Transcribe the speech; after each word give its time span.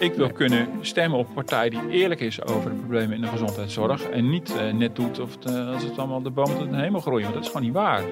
Ik 0.00 0.14
wil 0.14 0.32
kunnen 0.32 0.68
stemmen 0.80 1.18
op 1.18 1.28
een 1.28 1.34
partij 1.34 1.68
die 1.68 1.88
eerlijk 1.88 2.20
is 2.20 2.42
over 2.42 2.70
de 2.70 2.76
problemen 2.76 3.16
in 3.16 3.20
de 3.20 3.26
gezondheidszorg. 3.26 4.02
En 4.02 4.30
niet 4.30 4.56
eh, 4.56 4.72
net 4.72 4.96
doet 4.96 5.18
of 5.18 5.34
het, 5.34 5.44
eh, 5.44 5.72
als 5.72 5.82
het 5.82 5.98
allemaal 5.98 6.22
de 6.22 6.30
boom 6.30 6.58
tot 6.58 6.70
de 6.70 6.76
hemel 6.76 7.00
groeien. 7.00 7.22
Want 7.22 7.34
dat 7.34 7.42
is 7.42 7.48
gewoon 7.50 7.62
niet 7.66 7.74
waar. 7.74 8.02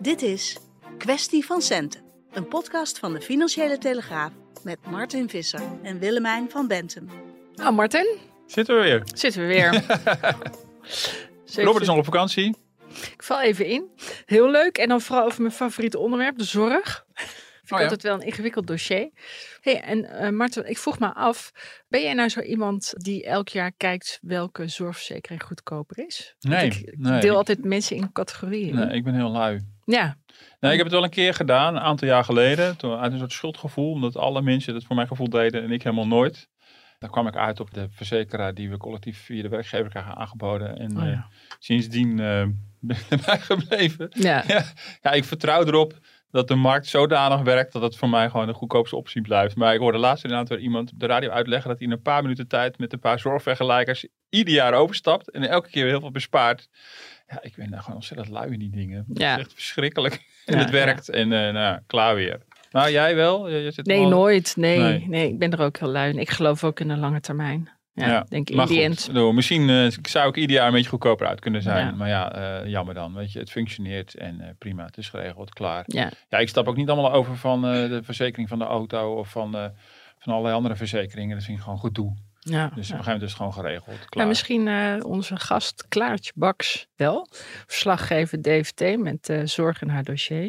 Dit 0.00 0.22
is 0.22 0.58
Kwestie 0.98 1.46
van 1.46 1.62
Centen, 1.62 2.00
een 2.32 2.48
podcast 2.48 2.98
van 2.98 3.12
de 3.12 3.20
Financiële 3.20 3.78
Telegraaf 3.78 4.30
met 4.62 4.78
Martin 4.90 5.28
Visser 5.28 5.60
en 5.82 5.98
Willemijn 5.98 6.50
van 6.50 6.66
Bentum. 6.66 7.08
Nou, 7.54 7.74
Martin, 7.74 8.16
Zitten 8.46 8.76
we 8.76 8.82
weer. 8.82 9.02
zitten 9.14 9.40
we 9.40 9.46
weer. 9.46 9.84
Robert 11.64 11.80
is 11.80 11.88
nog 11.88 11.98
op 11.98 12.04
vakantie. 12.04 12.56
Ik 13.12 13.22
val 13.22 13.40
even 13.40 13.66
in. 13.66 13.84
Heel 14.26 14.50
leuk. 14.50 14.78
En 14.78 14.88
dan 14.88 15.00
vooral 15.00 15.24
over 15.24 15.40
mijn 15.40 15.54
favoriete 15.54 15.98
onderwerp, 15.98 16.38
de 16.38 16.44
zorg. 16.44 17.04
Vind 17.78 17.82
ik 17.82 17.86
Oh 17.86 17.96
ja. 17.96 17.96
altijd 17.96 18.02
wel 18.02 18.14
een 18.14 18.26
ingewikkeld 18.26 18.66
dossier. 18.66 19.10
Hey, 19.60 19.80
en 19.80 20.04
eh 20.04 20.30
Martin, 20.30 20.68
ik 20.68 20.78
vroeg 20.78 20.98
me 20.98 21.14
af, 21.14 21.50
ben 21.88 22.02
jij 22.02 22.14
nou 22.14 22.28
zo 22.28 22.40
iemand 22.40 22.92
die 22.96 23.24
elk 23.24 23.48
jaar 23.48 23.72
kijkt 23.76 24.18
welke 24.22 24.68
zorgverzekering 24.68 25.42
goedkoper 25.42 26.06
is? 26.06 26.34
Nee, 26.40 26.66
ik 26.66 26.94
nee. 26.96 27.20
deel 27.20 27.36
altijd 27.36 27.64
mensen 27.64 27.96
in 27.96 28.12
categorieën. 28.12 28.74
Nee, 28.74 28.96
ik 28.96 29.04
ben 29.04 29.14
heel 29.14 29.30
lui. 29.30 29.60
Ja, 29.84 30.16
Nee, 30.60 30.70
ik 30.70 30.76
heb 30.76 30.86
het 30.86 30.94
wel 30.94 31.04
een 31.04 31.10
keer 31.10 31.34
gedaan, 31.34 31.74
een 31.76 31.82
aantal 31.82 32.08
jaar 32.08 32.24
geleden. 32.24 32.76
Toen, 32.76 32.98
uit 32.98 33.12
een 33.12 33.18
soort 33.18 33.32
schuldgevoel, 33.32 33.90
omdat 33.92 34.16
alle 34.16 34.42
mensen 34.42 34.74
het 34.74 34.84
voor 34.84 34.96
mijn 34.96 35.08
gevoel 35.08 35.28
deden 35.28 35.62
en 35.62 35.70
ik 35.70 35.82
helemaal 35.82 36.06
nooit. 36.06 36.48
Daar 36.98 37.10
kwam 37.10 37.26
ik 37.26 37.36
uit 37.36 37.60
op 37.60 37.74
de 37.74 37.86
verzekeraar 37.90 38.54
die 38.54 38.70
we 38.70 38.76
collectief 38.76 39.18
via 39.24 39.42
de 39.42 39.48
werkgever 39.48 39.90
krijgen 39.90 40.16
aangeboden. 40.16 40.78
En 40.78 40.96
Oh 40.98 41.04
ja. 41.04 41.10
eh, 41.12 41.20
sindsdien 41.58 42.10
eh, 42.20 42.44
ben 42.80 42.96
ik 42.96 43.06
erbij 43.10 43.38
gebleven. 43.38 44.08
ja. 44.14 44.44
Ja, 44.46 44.64
ja, 45.02 45.10
ik 45.12 45.24
vertrouw 45.24 45.64
erop 45.64 45.98
dat 46.30 46.48
de 46.48 46.54
markt 46.54 46.86
zodanig 46.86 47.40
werkt 47.40 47.72
dat 47.72 47.82
het 47.82 47.96
voor 47.96 48.08
mij 48.08 48.30
gewoon 48.30 48.46
de 48.46 48.52
goedkoopste 48.52 48.96
optie 48.96 49.22
blijft. 49.22 49.56
Maar 49.56 49.74
ik 49.74 49.80
hoorde 49.80 49.98
laatst 49.98 50.24
inderdaad 50.24 50.48
weer 50.48 50.58
iemand 50.58 50.92
op 50.92 50.98
de 51.00 51.06
radio 51.06 51.30
uitleggen 51.30 51.68
dat 51.68 51.78
hij 51.78 51.86
in 51.86 51.92
een 51.92 52.02
paar 52.02 52.22
minuten 52.22 52.48
tijd 52.48 52.78
met 52.78 52.92
een 52.92 52.98
paar 52.98 53.18
zorgvergelijkers 53.18 54.06
ieder 54.28 54.54
jaar 54.54 54.74
overstapt 54.74 55.30
en 55.30 55.48
elke 55.48 55.70
keer 55.70 55.82
weer 55.82 55.92
heel 55.92 56.00
veel 56.00 56.10
bespaart. 56.10 56.68
Ja, 57.26 57.38
ik 57.42 57.54
ben 57.56 57.70
daar 57.70 57.80
gewoon 57.80 57.96
ontzettend 57.96 58.28
lui 58.28 58.52
in 58.52 58.58
die 58.58 58.70
dingen. 58.70 59.04
Het 59.08 59.18
Ja. 59.18 59.34
is 59.34 59.40
echt 59.40 59.52
verschrikkelijk. 59.52 60.14
En 60.46 60.56
Ja, 60.56 60.62
het 60.62 60.70
werkt 60.70 61.08
en 61.08 61.32
eh, 61.32 61.52
nou, 61.52 61.78
klaar 61.86 62.14
weer. 62.14 62.40
Nou, 62.70 62.90
jij 62.90 63.14
wel? 63.14 63.48
Je, 63.48 63.58
je 63.58 63.70
zit 63.70 63.86
Nee, 63.86 64.06
nooit. 64.06 64.56
Nee, 64.56 64.78
nee. 64.78 65.04
Nee. 65.08 65.28
ik 65.28 65.38
ben 65.38 65.50
er 65.52 65.60
ook 65.60 65.78
heel 65.78 65.88
lui 65.88 66.10
in. 66.12 66.18
Ik 66.18 66.30
geloof 66.30 66.64
ook 66.64 66.80
in 66.80 66.88
de 66.88 66.96
lange 66.96 67.20
termijn. 67.20 67.70
Ja, 67.92 68.06
Ja, 68.06 68.26
denk 68.28 68.50
in 68.50 68.56
maar 68.56 68.66
die 68.66 68.88
goed, 68.88 69.08
end. 69.14 69.34
misschien 69.34 69.70
eh, 69.70 69.86
zou 70.02 70.28
ik 70.28 70.36
ieder 70.36 70.56
jaar 70.56 70.66
een 70.66 70.72
beetje 70.72 70.88
goedkoper 70.88 71.26
uit 71.26 71.40
kunnen 71.40 71.62
zijn. 71.62 71.86
Ja. 71.86 71.92
Maar 71.92 72.08
ja, 72.08 72.32
eh, 72.32 72.66
jammer 72.68 72.94
dan. 72.94 73.14
Weet 73.14 73.32
je, 73.32 73.38
het 73.38 73.50
functioneert 73.50 74.14
en 74.14 74.40
eh, 74.40 74.48
prima, 74.58 74.84
het 74.84 74.96
is 74.96 75.08
geregeld, 75.08 75.52
klaar. 75.52 75.84
Ja, 75.86 76.10
Ja, 76.28 76.38
ik 76.38 76.48
stap 76.48 76.68
ook 76.68 76.76
niet 76.76 76.88
allemaal 76.90 77.12
over 77.12 77.36
van 77.36 77.62
de 77.62 78.00
verzekering 78.02 78.48
van 78.48 78.58
de 78.58 78.64
auto 78.64 79.14
of 79.14 79.30
van, 79.30 79.50
van 80.18 80.32
allerlei 80.32 80.54
andere 80.54 80.76
verzekeringen. 80.76 81.36
Dat 81.36 81.44
vind 81.44 81.56
ik 81.58 81.64
gewoon 81.64 81.78
goed 81.78 81.94
toe. 82.40 82.52
Dus 82.52 82.58
ja. 82.58 82.64
op 82.64 82.72
een 82.72 82.76
ja. 82.76 82.82
gegeven 82.82 83.04
moment 83.04 83.22
is 83.22 83.28
het 83.28 83.36
gewoon 83.36 83.52
geregeld. 83.52 83.96
Klaar. 83.96 84.08
Nou, 84.10 84.28
misschien 84.28 84.68
eh, 84.68 84.96
onze 85.04 85.36
gast 85.36 85.84
Klaartje 85.88 86.32
Baks 86.34 86.86
wel. 86.96 87.28
Verslaggever 87.66 88.42
DVT 88.42 88.98
met 88.98 89.28
eh, 89.28 89.40
zorg 89.44 89.82
in 89.82 89.88
haar 89.88 90.04
dossier. 90.04 90.44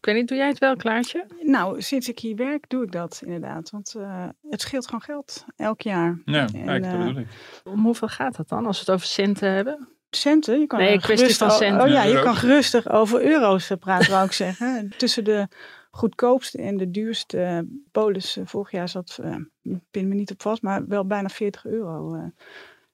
Ik 0.00 0.06
weet 0.06 0.14
niet, 0.14 0.28
doe 0.28 0.36
jij 0.36 0.48
het 0.48 0.58
wel, 0.58 0.76
Klaartje? 0.76 1.26
Nou, 1.42 1.82
sinds 1.82 2.08
ik 2.08 2.18
hier 2.18 2.36
werk 2.36 2.64
doe 2.68 2.84
ik 2.84 2.92
dat 2.92 3.22
inderdaad. 3.24 3.70
Want 3.70 3.94
eh, 3.94 4.28
het 4.50 4.60
scheelt 4.60 4.84
gewoon 4.84 5.02
geld 5.02 5.44
elk 5.56 5.80
jaar. 5.80 6.18
Ja, 6.24 6.46
En, 6.52 6.64
kijk, 6.64 6.82
dat 6.82 6.98
bedoel 6.98 7.16
ik. 7.16 7.28
Om 7.64 7.84
hoeveel 7.84 8.08
gaat 8.08 8.36
dat 8.36 8.48
dan, 8.48 8.66
als 8.66 8.76
we 8.76 8.84
het 8.84 8.94
over 8.94 9.06
centen 9.06 9.50
hebben? 9.50 9.88
Centen, 10.10 10.60
je 10.60 10.66
kan 10.66 10.78
Nee, 10.78 10.88
er 10.88 10.94
een 10.94 11.00
kwestie 11.00 11.26
gerust 11.26 11.42
van 11.42 11.50
centen. 11.50 11.86
Oh 11.86 11.92
ja, 11.92 12.02
je 12.02 12.22
kan 12.22 12.36
gerustig 12.36 12.90
over 12.90 13.24
euro's 13.24 13.72
praten, 13.80 14.10
wou 14.10 14.24
ik 14.24 14.32
zeggen. 14.32 14.92
Tussen 14.96 15.24
de 15.24 15.48
goedkoopste 15.90 16.58
en 16.62 16.76
de 16.76 16.90
duurste 16.90 17.66
polis 17.92 18.36
eh, 18.36 18.46
vorig 18.46 18.70
jaar 18.70 18.88
zat, 18.88 19.18
eh, 19.22 19.36
ik 19.62 19.78
pin 19.90 20.08
me 20.08 20.14
niet 20.14 20.30
op 20.30 20.42
vast, 20.42 20.62
maar 20.62 20.86
wel 20.86 21.06
bijna 21.06 21.28
40 21.28 21.64
euro. 21.66 22.14
eh. 22.14 22.24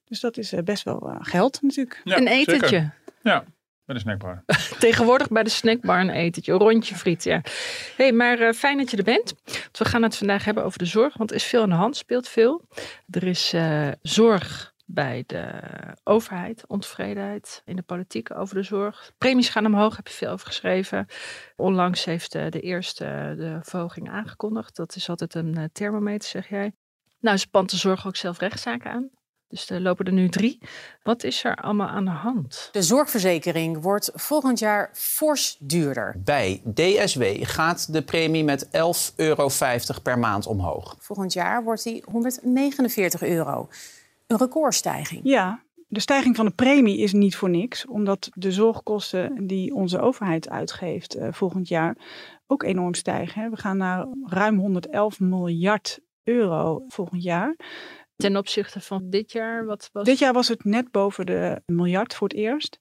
dus 0.03 0.19
dat 0.19 0.37
is 0.37 0.53
eh, 0.53 0.63
best 0.63 0.83
wel 0.83 1.09
eh, 1.09 1.15
geld 1.19 1.61
natuurlijk. 1.61 2.01
Ja, 2.03 2.17
een 2.17 2.27
zeker. 2.27 2.53
etentje. 2.53 2.91
Ja, 3.21 3.43
met 3.85 3.95
een 3.95 4.01
snackbar. 4.01 4.43
Tegenwoordig 4.79 5.27
bij 5.27 5.43
de 5.43 5.49
snackbar 5.49 5.99
een 5.99 6.09
etentje, 6.09 6.51
een 6.51 6.57
rondje 6.59 6.95
friet, 6.95 7.23
ja. 7.23 7.41
hey, 7.95 8.11
maar 8.11 8.39
eh, 8.39 8.53
fijn 8.53 8.77
dat 8.77 8.91
je 8.91 8.97
er 8.97 9.03
bent. 9.03 9.33
Want 9.45 9.77
we 9.77 9.85
gaan 9.85 10.03
het 10.03 10.15
vandaag 10.15 10.45
hebben 10.45 10.63
over 10.63 10.79
de 10.79 10.85
zorg, 10.85 11.17
want 11.17 11.29
er 11.29 11.35
is 11.35 11.43
veel 11.43 11.61
aan 11.61 11.69
de 11.69 11.75
hand, 11.75 11.97
speelt 11.97 12.27
veel. 12.27 12.61
Er 13.09 13.23
is 13.23 13.53
eh, 13.53 13.87
zorg 14.01 14.73
bij 14.89 15.23
de 15.27 15.61
overheid, 16.03 16.67
ontevredenheid 16.67 17.61
in 17.65 17.75
de 17.75 17.81
politiek 17.81 18.35
over 18.35 18.55
de 18.55 18.63
zorg. 18.63 19.11
Premies 19.17 19.49
gaan 19.49 19.65
omhoog, 19.65 19.95
heb 19.95 20.07
je 20.07 20.13
veel 20.13 20.31
over 20.31 20.47
geschreven. 20.47 21.07
Onlangs 21.55 22.05
heeft 22.05 22.35
eh, 22.35 22.49
de 22.49 22.59
eerste 22.59 23.05
eh, 23.05 23.37
de 23.37 23.59
verhoging 23.61 24.09
aangekondigd. 24.09 24.75
Dat 24.75 24.95
is 24.95 25.09
altijd 25.09 25.35
een 25.35 25.57
eh, 25.57 25.63
thermometer, 25.71 26.29
zeg 26.29 26.49
jij. 26.49 26.71
Nou, 27.19 27.37
spant 27.37 27.69
de 27.69 27.77
zorg 27.77 28.07
ook 28.07 28.15
zelf 28.15 28.39
rechtszaken 28.39 28.91
aan. 28.91 29.09
Dus 29.49 29.69
er 29.69 29.81
lopen 29.81 30.05
er 30.05 30.13
nu 30.13 30.29
drie. 30.29 30.61
Wat 31.03 31.23
is 31.23 31.43
er 31.43 31.55
allemaal 31.55 31.87
aan 31.87 32.05
de 32.05 32.11
hand? 32.11 32.69
De 32.71 32.81
zorgverzekering 32.81 33.81
wordt 33.81 34.11
volgend 34.13 34.59
jaar 34.59 34.89
fors 34.93 35.57
duurder. 35.59 36.15
Bij 36.23 36.61
DSW 36.73 37.23
gaat 37.41 37.93
de 37.93 38.03
premie 38.03 38.43
met 38.43 38.65
11,50 38.65 38.71
euro 39.15 39.49
per 40.03 40.19
maand 40.19 40.47
omhoog. 40.47 40.95
Volgend 40.99 41.33
jaar 41.33 41.63
wordt 41.63 41.83
die 41.83 42.03
149 42.11 43.21
euro. 43.21 43.69
Een 44.27 44.37
recordstijging. 44.37 45.21
Ja, 45.23 45.63
de 45.87 45.99
stijging 45.99 46.35
van 46.35 46.45
de 46.45 46.51
premie 46.51 46.97
is 46.97 47.13
niet 47.13 47.35
voor 47.35 47.49
niks, 47.49 47.85
omdat 47.85 48.29
de 48.33 48.51
zorgkosten 48.51 49.47
die 49.47 49.73
onze 49.73 49.99
overheid 49.99 50.49
uitgeeft 50.49 51.15
eh, 51.15 51.27
volgend 51.31 51.67
jaar 51.67 51.97
ook 52.47 52.63
enorm 52.63 52.93
stijgen. 52.93 53.41
hè. 53.41 53.49
We 53.49 53.57
gaan 53.57 53.77
naar 53.77 54.07
ruim 54.23 54.57
111 54.57 55.19
miljard 55.19 55.99
euro 56.23 56.83
volgend 56.87 57.23
jaar. 57.23 57.55
Ten 58.15 58.37
opzichte 58.37 58.81
van 58.81 59.09
dit 59.09 59.31
jaar, 59.31 59.65
wat 59.65 59.89
was 59.91 60.05
Dit 60.05 60.19
jaar 60.19 60.33
was 60.33 60.47
het 60.47 60.63
net 60.63 60.91
boven 60.91 61.25
de 61.25 61.61
miljard 61.65 62.13
voor 62.13 62.27
het 62.27 62.37
eerst. 62.37 62.79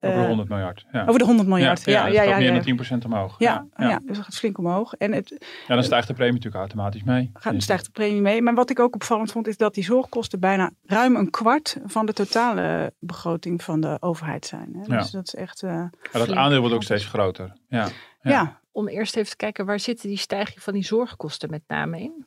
Over 0.00 0.16
de 0.16 0.22
Eh, 0.22 0.28
100 0.28 0.48
miljard. 0.48 0.86
Ja. 0.92 1.02
Over 1.06 1.18
de 1.18 1.24
100 1.24 1.48
miljard. 1.48 1.84
Ja, 1.84 2.04
dat 2.04 2.12
ja, 2.12 2.18
gaat 2.20 2.28
ja. 2.30 2.36
meer 2.36 2.46
ja, 2.46 2.52
dan 2.52 2.98
10% 3.00 3.04
omhoog. 3.04 3.34
Ja, 3.38 3.66
ja. 3.76 3.88
ja, 3.88 3.98
dus 3.98 4.16
dat 4.16 4.24
gaat 4.24 4.34
flink 4.36 4.58
omhoog. 4.58 4.94
En 4.94 5.12
het 5.12 5.36
Ja, 5.66 5.74
dan 5.74 5.84
stijgt 5.84 6.06
de 6.06 6.12
premie 6.14 6.32
natuurlijk 6.32 6.60
automatisch 6.60 7.02
mee. 7.02 7.30
gaat, 7.34 7.52
Dus- 7.52 7.62
stijgt 7.64 7.84
de 7.84 7.90
premie 7.90 8.20
mee. 8.20 8.42
Maar 8.42 8.54
wat 8.54 8.70
ik 8.70 8.78
ook 8.80 8.94
opvallend 8.94 9.32
vond, 9.32 9.46
is 9.46 9.56
dat 9.56 9.74
die 9.74 9.84
zorgkosten 9.84 10.40
bijna 10.40 10.70
ruim 10.84 11.16
een 11.16 11.30
kwart 11.30 11.76
van 11.84 12.06
de 12.06 12.12
totale 12.12 12.92
begroting 12.98 13.62
van 13.62 13.80
de 13.80 13.96
overheid 14.00 14.46
zijn. 14.46 14.68
Hè? 14.72 14.94
Ja. 14.94 14.98
Dus 15.00 15.10
dat 15.10 15.26
is 15.26 15.34
echt. 15.34 15.62
eh, 15.62 15.70
Maar 15.70 15.90
dat 16.12 16.32
aandeel 16.32 16.60
wordt 16.60 16.74
ook 16.74 16.82
steeds 16.82 17.04
groter. 17.06 17.52
Ja. 17.68 17.88
ja. 18.20 18.30
Ja. 18.30 18.60
Om 18.72 18.88
eerst 18.88 19.16
even 19.16 19.30
te 19.30 19.36
kijken, 19.36 19.66
waar 19.66 19.80
zitten 19.80 20.08
die 20.08 20.18
stijging 20.18 20.62
van 20.62 20.72
die 20.72 20.84
zorgkosten 20.84 21.50
met 21.50 21.62
name 21.66 22.00
in? 22.00 22.24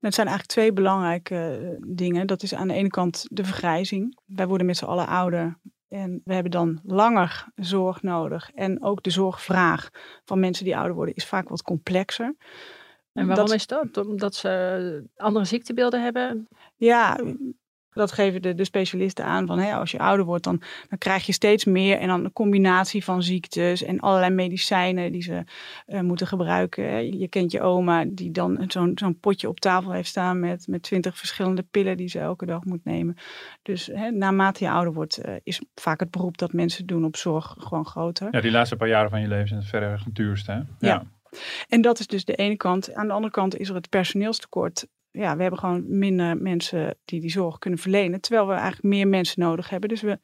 Het 0.00 0.14
zijn 0.14 0.26
eigenlijk 0.26 0.56
twee 0.58 0.72
belangrijke 0.72 1.36
eh, 1.36 1.76
dingen. 1.96 2.26
Dat 2.26 2.42
is 2.42 2.54
aan 2.54 2.68
de 2.68 2.74
ene 2.74 2.88
kant 2.88 3.24
de 3.30 3.44
vergrijzing. 3.44 4.18
Wij 4.26 4.46
worden 4.46 4.66
met 4.66 4.76
z'n 4.76 4.84
allen 4.84 5.06
ouder. 5.06 5.58
En 5.92 6.20
we 6.24 6.34
hebben 6.34 6.52
dan 6.52 6.80
langer 6.84 7.46
zorg 7.54 8.02
nodig. 8.02 8.50
En 8.54 8.82
ook 8.82 9.02
de 9.02 9.10
zorgvraag 9.10 9.90
van 10.24 10.40
mensen 10.40 10.64
die 10.64 10.76
ouder 10.76 10.94
worden 10.94 11.14
is 11.14 11.26
vaak 11.26 11.48
wat 11.48 11.62
complexer. 11.62 12.34
En 13.12 13.26
waarom 13.26 13.46
Dat- 13.46 13.54
is 13.54 13.66
dat? 13.66 13.96
Omdat 14.06 14.34
ze 14.34 15.04
andere 15.16 15.44
ziektebeelden 15.44 16.02
hebben? 16.02 16.48
Ja, 16.76 17.18
dat 17.92 18.12
geven 18.12 18.42
de, 18.42 18.54
de 18.54 18.64
specialisten 18.64 19.24
aan. 19.24 19.46
Van, 19.46 19.58
hè, 19.58 19.74
als 19.74 19.90
je 19.90 19.98
ouder 19.98 20.24
wordt, 20.24 20.44
dan, 20.44 20.62
dan 20.88 20.98
krijg 20.98 21.26
je 21.26 21.32
steeds 21.32 21.64
meer. 21.64 21.98
En 21.98 22.08
dan 22.08 22.24
een 22.24 22.32
combinatie 22.32 23.04
van 23.04 23.22
ziektes 23.22 23.82
en 23.82 24.00
allerlei 24.00 24.34
medicijnen 24.34 25.12
die 25.12 25.22
ze 25.22 25.44
eh, 25.86 26.00
moeten 26.00 26.26
gebruiken. 26.26 26.90
hè. 26.90 26.98
Je 26.98 27.28
kent 27.28 27.52
je 27.52 27.60
oma 27.60 28.04
die 28.08 28.30
dan 28.30 28.64
zo'n 28.68 28.92
zo'n 28.94 29.18
potje 29.18 29.48
op 29.48 29.60
tafel 29.60 29.92
heeft 29.92 30.08
staan 30.08 30.40
met 30.40 30.66
met 30.66 30.82
twintig 30.82 31.18
verschillende 31.18 31.62
pillen 31.62 31.96
die 31.96 32.08
ze 32.08 32.18
elke 32.18 32.46
dag 32.46 32.64
moet 32.64 32.84
nemen. 32.84 33.16
Dus 33.62 33.86
hè, 33.86 34.10
naarmate 34.10 34.64
je 34.64 34.70
ouder 34.70 34.92
wordt, 34.92 35.16
eh, 35.16 35.34
is 35.42 35.62
vaak 35.74 36.00
het 36.00 36.10
beroep 36.10 36.38
dat 36.38 36.52
mensen 36.52 36.86
doen 36.86 37.04
op 37.04 37.16
zorg 37.16 37.54
gewoon 37.58 37.86
groter. 37.86 38.28
ja, 38.30 38.40
die 38.40 38.50
laatste 38.50 38.76
paar 38.76 38.88
jaren 38.88 39.10
van 39.10 39.20
je 39.20 39.28
leven 39.28 39.48
zijn 39.48 39.60
het 39.60 39.68
verreweg 39.68 40.04
het 40.04 40.14
duurste. 40.14 40.52
Hè? 40.52 40.60
Ja. 40.78 41.04
En 41.68 41.80
dat 41.80 41.98
is 41.98 42.06
dus 42.06 42.24
de 42.24 42.34
ene 42.34 42.56
kant. 42.56 42.94
Aan 42.94 43.06
de 43.06 43.12
andere 43.12 43.32
kant 43.32 43.58
is 43.58 43.68
er 43.68 43.74
het 43.74 43.88
personeelstekort. 43.88 44.86
Ja, 45.12 45.34
we 45.36 45.40
hebben 45.42 45.60
gewoon 45.60 45.98
minder 45.98 46.36
mensen 46.36 46.96
die 47.04 47.20
die 47.20 47.30
zorg 47.30 47.58
kunnen 47.58 47.78
verlenen. 47.78 48.20
Terwijl 48.20 48.46
we 48.46 48.52
eigenlijk 48.52 48.82
meer 48.82 49.08
mensen 49.08 49.40
nodig 49.40 49.68
hebben. 49.68 49.88
Dus 49.88 50.00
we, 50.00 50.18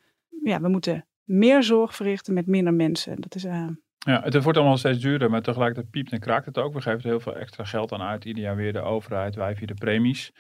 ja, 0.45 0.61
we 0.61 0.69
moeten 0.69 1.07
meer 1.25 1.63
zorg 1.63 1.95
verrichten 1.95 2.35
met 2.35 2.47
minder 2.47 2.75
mensen. 2.75 3.21
Dat 3.21 3.35
is, 3.35 3.45
eh, 3.45 3.67
Ja, 3.99 4.23
het 4.23 4.43
wordt 4.43 4.59
allemaal 4.59 4.77
steeds 4.77 4.99
duurder, 4.99 5.31
maar 5.31 5.43
tegelijkertijd 5.43 5.91
piept 5.91 6.13
en 6.13 6.21
kraakt 6.21 6.47
het 6.47 6.59
ook. 6.59 6.75
We 6.75 6.81
geven 6.81 7.01
er 7.01 7.07
heel 7.07 7.21
veel 7.21 7.37
extra 7.37 7.65
geld 7.65 7.93
aan 7.93 8.03
uit. 8.03 8.25
Ieder 8.25 8.43
jaar 8.43 8.57
weer 8.57 8.73
de 8.73 8.81
overheid, 8.81 9.35
wij 9.35 9.57
via 9.57 9.67
de 9.67 9.75
premies. 9.75 10.33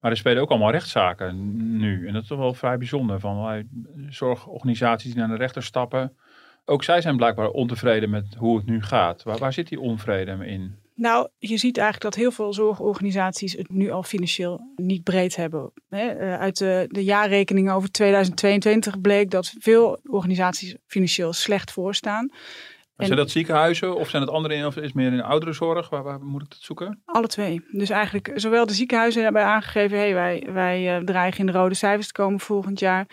Maar 0.00 0.10
er 0.10 0.16
spelen 0.16 0.42
ook 0.42 0.50
allemaal 0.50 0.70
rechtszaken 0.70 1.56
nu. 1.78 2.06
En 2.06 2.12
dat 2.12 2.22
is 2.22 2.28
toch 2.28 2.38
wel 2.38 2.54
vrij 2.54 2.78
bijzonder. 2.78 3.20
Van 3.20 3.36
allerlei 3.36 3.68
zorgorganisaties 4.08 5.10
die 5.10 5.20
naar 5.20 5.28
de 5.28 5.36
rechter 5.36 5.62
stappen. 5.62 6.16
Ook 6.64 6.84
zij 6.84 7.00
zijn 7.00 7.16
blijkbaar 7.16 7.48
ontevreden 7.48 8.10
met 8.10 8.34
hoe 8.38 8.56
het 8.56 8.66
nu 8.66 8.82
gaat. 8.82 9.22
Waar, 9.22 9.38
waar 9.38 9.52
zit 9.52 9.68
die 9.68 9.80
onvrede 9.80 10.46
in? 10.46 10.74
Nou, 10.96 11.28
je 11.38 11.56
ziet 11.56 11.78
eigenlijk 11.78 12.14
dat 12.14 12.22
heel 12.22 12.30
veel 12.30 12.52
zorgorganisaties 12.52 13.52
het 13.52 13.70
nu 13.70 13.90
al 13.90 14.02
financieel 14.02 14.72
niet 14.76 15.02
breed 15.02 15.36
hebben. 15.36 15.72
Hè, 15.88 16.36
uit 16.38 16.58
de, 16.58 16.84
de 16.88 17.04
jaarrekeningen 17.04 17.74
over 17.74 17.90
2022 17.90 19.00
bleek 19.00 19.30
dat 19.30 19.54
veel 19.58 20.00
organisaties 20.04 20.76
financieel 20.86 21.32
slecht 21.32 21.72
voorstaan. 21.72 22.30
En 22.96 23.06
zijn 23.06 23.18
dat 23.18 23.30
ziekenhuizen 23.30 23.96
of 23.96 24.08
zijn 24.08 24.22
het 24.22 24.30
andere 24.30 24.66
of 24.66 24.76
is 24.76 24.82
het 24.82 24.94
meer 24.94 25.12
in 25.12 25.22
ouderenzorg? 25.22 25.88
Waar, 25.88 26.02
waar 26.02 26.20
moet 26.20 26.42
ik 26.42 26.50
dat 26.50 26.58
zoeken? 26.60 27.02
Alle 27.04 27.26
twee. 27.26 27.64
Dus 27.70 27.90
eigenlijk 27.90 28.32
zowel 28.34 28.66
de 28.66 28.72
ziekenhuizen 28.72 29.22
hebben 29.22 29.44
aangegeven, 29.44 29.98
hey, 29.98 30.14
wij, 30.14 30.48
wij 30.52 31.02
dreigen 31.04 31.40
in 31.40 31.46
de 31.46 31.58
rode 31.58 31.74
cijfers 31.74 32.06
te 32.06 32.12
komen 32.12 32.40
volgend 32.40 32.78
jaar. 32.78 33.06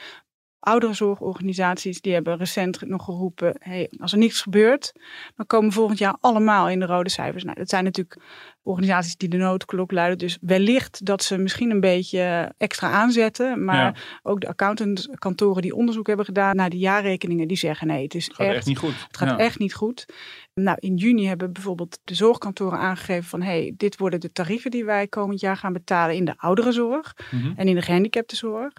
Ouderenzorgorganisaties 0.63 2.01
die 2.01 2.13
hebben 2.13 2.37
recent 2.37 2.81
nog 2.81 3.05
geroepen: 3.05 3.55
hey, 3.59 3.89
als 3.99 4.11
er 4.11 4.17
niets 4.17 4.41
gebeurt, 4.41 4.93
dan 5.35 5.45
komen 5.45 5.71
volgend 5.71 5.97
jaar 5.97 6.17
allemaal 6.19 6.69
in 6.69 6.79
de 6.79 6.85
rode 6.85 7.09
cijfers. 7.09 7.43
Nou, 7.43 7.57
dat 7.57 7.69
zijn 7.69 7.83
natuurlijk 7.83 8.21
organisaties 8.63 9.17
die 9.17 9.29
de 9.29 9.37
noodklok 9.37 9.91
luiden. 9.91 10.17
Dus 10.17 10.37
wellicht 10.41 11.05
dat 11.05 11.23
ze 11.23 11.37
misschien 11.37 11.71
een 11.71 11.79
beetje 11.79 12.53
extra 12.57 12.89
aanzetten. 12.89 13.63
Maar 13.65 14.19
ook 14.23 14.41
de 14.41 14.47
accountantkantoren 14.47 15.61
die 15.61 15.75
onderzoek 15.75 16.07
hebben 16.07 16.25
gedaan 16.25 16.55
naar 16.55 16.69
die 16.69 16.79
jaarrekeningen, 16.79 17.47
die 17.47 17.57
zeggen 17.57 17.87
nee, 17.87 18.03
het 18.03 18.15
is 18.15 18.25
het 18.25 18.35
gaat 18.35 18.47
echt, 18.47 18.65
niet 18.65 18.77
goed. 18.77 19.05
Het 19.07 19.17
gaat 19.17 19.39
echt 19.39 19.59
niet 19.59 19.73
goed. 19.73 20.05
Nou, 20.53 20.77
in 20.79 20.95
juni 20.95 21.27
hebben 21.27 21.53
bijvoorbeeld 21.53 21.99
de 22.03 22.15
zorgkantoren 22.15 22.79
aangegeven 22.79 23.23
van 23.23 23.41
hey, 23.41 23.73
dit 23.77 23.97
worden 23.97 24.19
de 24.19 24.31
tarieven 24.31 24.71
die 24.71 24.85
wij 24.85 25.07
komend 25.07 25.39
jaar 25.39 25.57
gaan 25.57 25.73
betalen 25.73 26.15
in 26.15 26.25
de 26.25 26.33
ouderenzorg 26.37 27.13
mm 27.31 27.51
en 27.55 27.67
in 27.67 27.75
de 27.75 27.81
gehandicaptenzorg. 27.81 28.73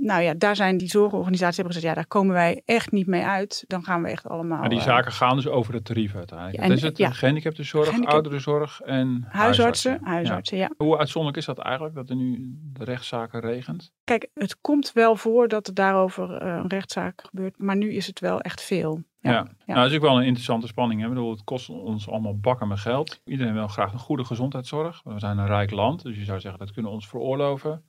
Nou 0.00 0.22
ja, 0.22 0.34
daar 0.34 0.56
zijn 0.56 0.76
die 0.76 0.88
zorgorganisaties 0.88 1.56
hebben 1.56 1.74
gezegd, 1.74 1.94
ja, 1.94 2.00
daar 2.00 2.08
komen 2.08 2.34
wij 2.34 2.62
echt 2.64 2.92
niet 2.92 3.06
mee 3.06 3.22
uit. 3.22 3.64
Dan 3.66 3.84
gaan 3.84 4.02
we 4.02 4.08
echt 4.08 4.28
allemaal. 4.28 4.58
Maar 4.58 4.68
die 4.68 4.80
zaken 4.80 5.12
gaan 5.12 5.36
dus 5.36 5.46
over 5.46 5.72
de 5.72 5.82
tarieven 5.82 6.18
uiteindelijk. 6.18 6.58
Ja, 6.58 6.64
en, 6.64 6.72
is 6.72 6.82
het 6.82 6.98
ja, 6.98 7.10
gehandicaptenzorg, 7.10 7.90
Handicap... 7.90 8.12
ouderenzorg 8.12 8.80
en 8.80 9.15
huisartsen. 9.28 9.98
Huisartsen, 10.02 10.58
ja. 10.58 10.70
Hoe 10.76 10.98
uitzonderlijk 10.98 11.36
is 11.36 11.54
dat 11.54 11.58
eigenlijk, 11.58 11.94
dat 11.94 12.10
er 12.10 12.16
nu 12.16 12.58
de 12.72 12.84
rechtszaken 12.84 13.40
regent? 13.40 13.92
Kijk, 14.04 14.28
het 14.34 14.60
komt 14.60 14.92
wel 14.92 15.16
voor 15.16 15.48
dat 15.48 15.66
er 15.66 15.74
daarover 15.74 16.42
uh, 16.42 16.54
een 16.54 16.68
rechtszaak 16.68 17.22
gebeurt, 17.26 17.58
maar 17.58 17.76
nu 17.76 17.92
is 17.92 18.06
het 18.06 18.20
wel 18.20 18.40
echt 18.40 18.62
veel. 18.62 19.02
Ja, 19.20 19.32
ja. 19.32 19.46
Nou, 19.66 19.80
dat 19.80 19.90
is 19.90 19.96
ook 19.96 20.02
wel 20.02 20.16
een 20.16 20.26
interessante 20.26 20.66
spanning. 20.66 21.00
Hè? 21.00 21.06
Ik 21.06 21.12
bedoel, 21.14 21.30
het 21.30 21.44
kost 21.44 21.68
ons 21.68 22.08
allemaal 22.08 22.38
bakken 22.38 22.68
met 22.68 22.78
geld. 22.78 23.20
Iedereen 23.24 23.54
wil 23.54 23.68
graag 23.68 23.92
een 23.92 23.98
goede 23.98 24.24
gezondheidszorg. 24.24 25.00
We 25.04 25.18
zijn 25.18 25.38
een 25.38 25.46
rijk 25.46 25.70
land, 25.70 26.02
dus 26.02 26.16
je 26.16 26.24
zou 26.24 26.40
zeggen 26.40 26.60
dat 26.60 26.72
kunnen 26.72 26.90
we 26.90 26.96
ons 26.96 27.08
veroorloven. 27.08 27.84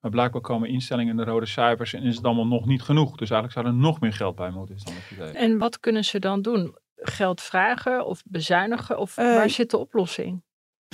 Maar 0.00 0.10
blijkbaar 0.10 0.40
komen 0.40 0.68
instellingen 0.68 1.10
in 1.10 1.24
de 1.24 1.30
rode 1.30 1.46
cijfers 1.46 1.92
en 1.92 2.02
is 2.02 2.16
het 2.16 2.24
allemaal 2.24 2.46
nog 2.46 2.66
niet 2.66 2.82
genoeg. 2.82 3.16
Dus 3.16 3.30
eigenlijk 3.30 3.52
zou 3.52 3.66
er 3.66 3.80
nog 3.80 4.00
meer 4.00 4.12
geld 4.12 4.34
bij 4.34 4.50
moeten. 4.50 4.74
Is 4.74 4.84
dan 4.84 4.94
het 4.94 5.10
idee. 5.10 5.32
En 5.32 5.58
wat 5.58 5.80
kunnen 5.80 6.04
ze 6.04 6.18
dan 6.18 6.42
doen? 6.42 6.76
Geld 6.96 7.40
vragen 7.40 8.06
of 8.06 8.22
bezuinigen? 8.26 8.98
Of 8.98 9.18
uh, 9.18 9.24
waar 9.24 9.50
zit 9.50 9.70
de 9.70 9.76
oplossing? 9.76 10.42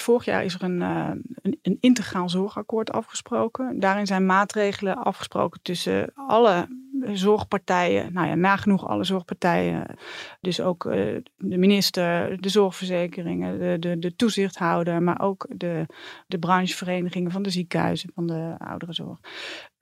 Vorig 0.00 0.24
jaar 0.24 0.44
is 0.44 0.54
er 0.54 0.62
een, 0.62 0.80
uh, 0.80 1.10
een, 1.42 1.58
een, 1.62 1.76
integraal 1.80 2.28
zorgakkoord 2.28 2.92
afgesproken. 2.92 3.80
Daarin 3.80 4.06
zijn 4.06 4.26
maatregelen 4.26 4.96
afgesproken 4.96 5.62
tussen 5.62 6.12
alle 6.14 6.68
zorgpartijen, 7.12 8.12
nou 8.12 8.26
ja, 8.26 8.34
nagenoeg 8.34 8.86
alle 8.86 9.04
zorgpartijen. 9.04 9.96
Dus 10.40 10.60
ook 10.60 10.84
uh, 10.84 10.92
de 11.36 11.58
minister, 11.58 12.40
de 12.40 12.48
zorgverzekeringen, 12.48 13.58
de, 13.58 13.76
de, 13.78 13.98
de 13.98 14.16
toezichthouder, 14.16 15.02
maar 15.02 15.20
ook 15.20 15.46
de, 15.54 15.86
de 16.26 16.38
brancheverenigingen 16.38 17.30
van 17.30 17.42
de 17.42 17.50
ziekenhuizen, 17.50 18.10
van 18.14 18.26
de 18.26 18.54
ouderenzorg. 18.58 19.18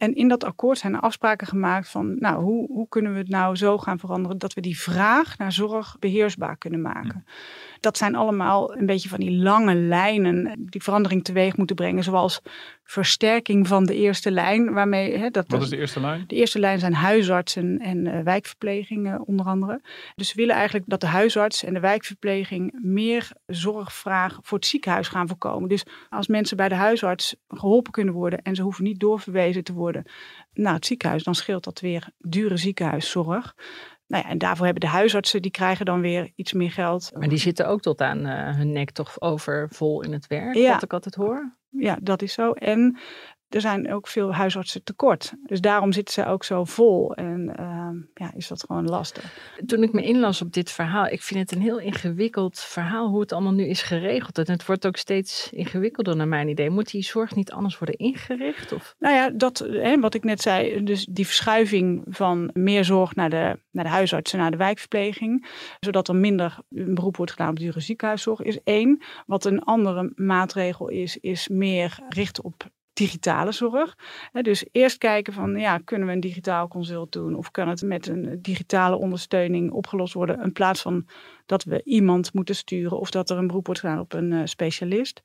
En 0.05 0.15
in 0.15 0.29
dat 0.29 0.45
akkoord 0.45 0.79
zijn 0.79 0.95
er 0.95 1.01
afspraken 1.01 1.47
gemaakt 1.47 1.89
van, 1.89 2.17
nou, 2.19 2.43
hoe, 2.43 2.67
hoe 2.67 2.89
kunnen 2.89 3.12
we 3.12 3.19
het 3.19 3.29
nou 3.29 3.56
zo 3.56 3.79
gaan 3.79 3.99
veranderen 3.99 4.39
dat 4.39 4.55
we 4.55 4.61
die 4.61 4.79
vraag 4.79 5.39
naar 5.39 5.53
zorg 5.53 5.97
beheersbaar 5.99 6.56
kunnen 6.56 6.81
maken. 6.81 7.25
Dat 7.81 7.97
zijn 7.97 8.15
allemaal 8.15 8.77
een 8.77 8.87
beetje 8.87 9.09
van 9.09 9.21
die 9.21 9.37
lange 9.37 9.75
lijnen 9.75 10.67
die 10.71 10.83
verandering 10.83 11.25
teweeg 11.25 11.56
moeten 11.56 11.77
brengen, 11.77 12.05
zoals 12.05 12.43
versterking 12.84 13.69
van 13.69 13.84
de 13.84 13.94
eerste 13.94 14.31
lijn. 14.31 14.72
Waarmee, 14.72 15.19
hè, 15.19 15.31
dat, 15.31 15.44
Wat 15.48 15.62
is 15.62 15.69
de 15.69 15.76
eerste 15.76 16.00
lijn? 16.00 16.25
De 16.26 16.34
eerste 16.34 16.58
lijn 16.58 16.78
zijn 16.78 16.94
huisartsen 16.94 17.78
en 17.78 18.06
uh, 18.06 18.20
wijkverpleging 18.20 19.19
onder 19.19 19.46
andere. 19.46 19.81
Dus 20.14 20.34
we 20.34 20.40
willen 20.40 20.54
eigenlijk 20.54 20.84
dat 20.88 21.00
de 21.00 21.06
huisarts 21.06 21.64
en 21.64 21.75
de 21.75 21.81
wijkverpleging 21.81 22.78
meer 22.82 23.31
zorgvraag 23.46 24.38
voor 24.42 24.58
het 24.58 24.66
ziekenhuis 24.66 25.08
gaan 25.08 25.28
voorkomen. 25.28 25.69
Dus 25.69 25.84
als 26.08 26.26
mensen 26.26 26.56
bij 26.56 26.69
de 26.69 26.75
huisarts 26.75 27.36
geholpen 27.48 27.92
kunnen 27.92 28.14
worden 28.14 28.42
en 28.42 28.54
ze 28.54 28.62
hoeven 28.62 28.84
niet 28.84 29.00
doorverwezen 29.00 29.64
te 29.64 29.72
worden 29.72 30.04
naar 30.52 30.75
het 30.75 30.86
ziekenhuis, 30.86 31.22
dan 31.22 31.34
scheelt 31.34 31.64
dat 31.64 31.81
weer 31.81 32.08
dure 32.19 32.56
ziekenhuiszorg. 32.56 33.54
Nou 34.06 34.22
ja, 34.22 34.31
en 34.31 34.38
daarvoor 34.38 34.64
hebben 34.64 34.82
de 34.82 34.96
huisartsen, 34.96 35.42
die 35.42 35.50
krijgen 35.50 35.84
dan 35.84 36.00
weer 36.00 36.32
iets 36.34 36.52
meer 36.52 36.70
geld. 36.70 37.10
Maar 37.14 37.28
die 37.28 37.38
zitten 37.38 37.66
ook 37.69 37.81
tot 37.81 38.00
aan 38.00 38.26
uh, 38.26 38.56
hun 38.56 38.72
nek 38.72 38.90
toch 38.90 39.20
over 39.20 39.69
vol 39.70 40.02
in 40.02 40.12
het 40.12 40.26
werk, 40.26 40.54
ja. 40.54 40.72
wat 40.72 40.82
ik 40.82 40.92
altijd 40.92 41.14
hoor. 41.14 41.56
Ja, 41.76 41.99
dat 42.03 42.23
is 42.23 42.32
zo. 42.32 42.53
En 42.53 42.97
er 43.55 43.61
zijn 43.61 43.93
ook 43.93 44.09
veel 44.09 44.35
huisartsen 44.35 44.85
tekort. 44.85 45.33
Dus 45.47 45.61
daarom 45.61 45.93
zitten 45.93 46.15
ze 46.15 46.27
ook 46.27 46.45
zo 46.45 46.65
vol 46.65 47.15
en 47.15 47.56
uh, 47.61 47.89
ja, 48.15 48.33
is 48.37 48.49
dat 48.49 48.65
gewoon 48.67 48.85
lastig. 48.85 49.39
Toen 49.67 49.83
ik 49.83 49.93
me 49.93 50.03
inlas 50.03 50.43
op 50.43 50.53
dit 50.53 50.71
verhaal, 50.71 51.06
ik 51.06 51.23
vind 51.23 51.41
het 51.41 51.53
een 51.53 51.62
heel 51.62 51.79
ingewikkeld 51.79 52.59
verhaal 52.59 53.09
hoe 53.09 53.21
het 53.21 53.33
allemaal 53.33 53.53
nu 53.53 53.67
is 53.67 53.83
geregeld. 53.83 54.39
En 54.39 54.53
het 54.53 54.67
wordt 54.67 54.87
ook 54.87 54.97
steeds 54.97 55.53
ingewikkelder 55.53 56.17
naar 56.17 56.29
mijn 56.29 56.49
idee. 56.49 56.71
Moet 56.71 56.91
die 56.91 57.03
zorg 57.03 57.35
niet 57.35 57.53
anders 57.53 57.79
worden 57.79 57.97
ingericht? 57.97 58.73
Of? 58.73 58.95
Nou 58.99 59.15
ja, 59.15 59.31
dat, 59.31 59.59
hè, 59.59 60.01
wat 60.01 60.15
ik 60.15 60.25
net 60.25 60.41
zei, 60.41 60.85
dus 60.85 61.05
die 61.05 61.27
verschuiving 61.27 62.05
van 62.09 62.51
meer 62.53 62.85
zorg 62.85 63.15
naar 63.15 63.31
de, 63.31 63.59
naar 63.71 63.85
de 63.85 63.91
huisartsen, 63.91 64.39
naar 64.39 64.51
de 64.51 64.56
wijkverpleging, 64.56 65.47
zodat 65.81 66.09
er 66.09 66.17
minder 66.17 66.59
een 66.71 66.95
beroep 66.95 67.17
wordt 67.17 67.33
gedaan 67.33 67.51
op 67.51 67.59
dure 67.59 67.81
ziekenhuiszorg, 67.81 68.43
is 68.43 68.62
één. 68.65 69.03
Wat 69.27 69.45
een 69.45 69.62
andere 69.62 70.12
maatregel 70.15 70.89
is, 70.89 71.17
is 71.17 71.49
meer 71.49 71.99
richten 72.09 72.45
op 72.45 72.73
digitale 72.94 73.52
zorg. 73.52 73.96
Dus 74.32 74.64
eerst 74.73 74.99
kijken 74.99 75.32
van, 75.32 75.56
ja, 75.56 75.79
kunnen 75.79 76.08
we 76.08 76.14
een 76.14 76.20
digitaal 76.20 76.69
consult 76.69 77.12
doen? 77.12 77.35
Of 77.35 77.50
kan 77.50 77.69
het 77.69 77.82
met 77.82 78.06
een 78.06 78.38
digitale 78.43 78.96
ondersteuning 78.96 79.70
opgelost 79.70 80.14
worden? 80.14 80.43
In 80.43 80.52
plaats 80.52 80.82
van 80.82 81.06
dat 81.46 81.64
we 81.64 81.82
iemand 81.85 82.32
moeten 82.32 82.55
sturen 82.55 82.99
of 82.99 83.11
dat 83.11 83.31
er 83.31 83.38
een 83.38 83.46
beroep 83.46 83.67
wordt 83.67 83.81
gedaan 83.81 84.00
op 84.00 84.12
een 84.12 84.32
uh, 84.32 84.41
specialist. 84.44 85.23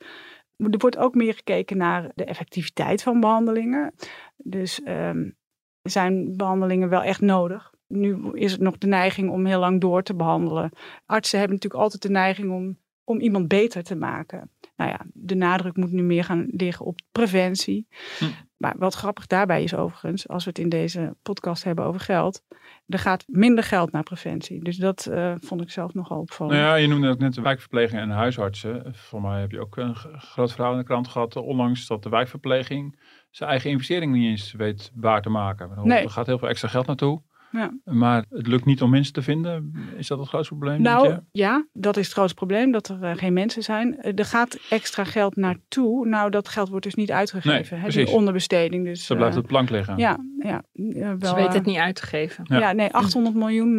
Er 0.57 0.77
wordt 0.77 0.97
ook 0.97 1.15
meer 1.15 1.33
gekeken 1.33 1.77
naar 1.77 2.11
de 2.15 2.23
effectiviteit 2.23 3.03
van 3.03 3.19
behandelingen. 3.19 3.93
Dus 4.37 4.81
um, 4.87 5.37
zijn 5.81 6.37
behandelingen 6.37 6.89
wel 6.89 7.01
echt 7.01 7.21
nodig? 7.21 7.73
Nu 7.87 8.31
is 8.33 8.51
het 8.51 8.61
nog 8.61 8.77
de 8.77 8.87
neiging 8.87 9.29
om 9.29 9.45
heel 9.45 9.59
lang 9.59 9.81
door 9.81 10.03
te 10.03 10.15
behandelen. 10.15 10.71
Artsen 11.05 11.39
hebben 11.39 11.55
natuurlijk 11.55 11.83
altijd 11.83 12.01
de 12.01 12.09
neiging 12.09 12.51
om 12.51 12.77
om 13.09 13.19
iemand 13.19 13.47
beter 13.47 13.83
te 13.83 13.95
maken. 13.95 14.51
Nou 14.75 14.89
ja, 14.89 14.99
de 15.13 15.35
nadruk 15.35 15.75
moet 15.75 15.91
nu 15.91 16.03
meer 16.03 16.23
gaan 16.23 16.47
liggen 16.51 16.85
op 16.85 16.99
preventie. 17.11 17.87
Hm. 18.19 18.25
Maar 18.57 18.75
wat 18.77 18.93
grappig 18.93 19.27
daarbij 19.27 19.63
is 19.63 19.75
overigens, 19.75 20.27
als 20.27 20.43
we 20.43 20.49
het 20.49 20.59
in 20.59 20.69
deze 20.69 21.15
podcast 21.21 21.63
hebben 21.63 21.85
over 21.85 21.99
geld, 21.99 22.43
er 22.87 22.99
gaat 22.99 23.23
minder 23.27 23.63
geld 23.63 23.91
naar 23.91 24.03
preventie. 24.03 24.63
Dus 24.63 24.77
dat 24.77 25.07
uh, 25.11 25.33
vond 25.39 25.61
ik 25.61 25.69
zelf 25.69 25.93
nogal 25.93 26.19
opvallend. 26.19 26.57
Nou 26.59 26.69
ja, 26.69 26.75
je 26.75 26.87
noemde 26.87 27.09
ook 27.09 27.19
net 27.19 27.33
de 27.33 27.41
wijkverpleging 27.41 28.01
en 28.01 28.07
de 28.07 28.13
huisartsen. 28.13 28.95
Voor 28.95 29.21
mij 29.21 29.39
heb 29.39 29.51
je 29.51 29.59
ook 29.59 29.77
een 29.77 29.95
groot 29.95 30.51
verhaal 30.51 30.71
in 30.71 30.77
de 30.77 30.83
krant 30.83 31.07
gehad, 31.07 31.35
onlangs 31.35 31.87
dat 31.87 32.03
de 32.03 32.09
wijkverpleging 32.09 32.99
zijn 33.29 33.49
eigen 33.49 33.69
investering 33.69 34.13
niet 34.13 34.29
eens 34.29 34.51
weet 34.51 34.91
waar 34.95 35.21
te 35.21 35.29
maken. 35.29 35.71
Nee. 35.83 36.03
Er 36.03 36.09
gaat 36.09 36.25
heel 36.25 36.39
veel 36.39 36.49
extra 36.49 36.67
geld 36.67 36.87
naartoe. 36.87 37.21
Ja. 37.51 37.71
Maar 37.83 38.25
het 38.29 38.47
lukt 38.47 38.65
niet 38.65 38.81
om 38.81 38.89
mensen 38.89 39.13
te 39.13 39.21
vinden. 39.21 39.73
Is 39.97 40.07
dat 40.07 40.19
het 40.19 40.27
grootste 40.27 40.55
probleem? 40.55 40.81
Nou 40.81 41.19
ja, 41.31 41.65
dat 41.73 41.97
is 41.97 42.05
het 42.05 42.13
grootste 42.13 42.35
probleem, 42.35 42.71
dat 42.71 42.87
er 42.87 43.03
uh, 43.03 43.11
geen 43.15 43.33
mensen 43.33 43.63
zijn. 43.63 43.97
Uh, 44.01 44.11
er 44.15 44.25
gaat 44.25 44.57
extra 44.69 45.03
geld 45.03 45.35
naartoe. 45.35 46.07
Nou, 46.07 46.29
dat 46.29 46.49
geld 46.49 46.69
wordt 46.69 46.85
dus 46.85 46.95
niet 46.95 47.11
uitgegeven. 47.11 47.81
Nee, 47.81 48.05
hè, 48.05 48.11
onderbesteding. 48.11 48.85
Dus, 48.85 49.05
Zo 49.05 49.15
blijft 49.15 49.35
uh, 49.35 49.41
het 49.41 49.49
plank 49.49 49.69
liggen. 49.69 49.97
Ja, 49.97 50.17
ja 50.39 50.63
wel, 50.73 51.17
Ze 51.29 51.35
weten 51.35 51.53
het 51.53 51.65
niet 51.65 51.77
uit 51.77 51.95
te 51.95 52.05
geven. 52.05 52.45
Ja, 52.47 52.57
ja 52.57 52.71
nee, 52.71 52.93
800 52.93 53.35
miljoen 53.35 53.77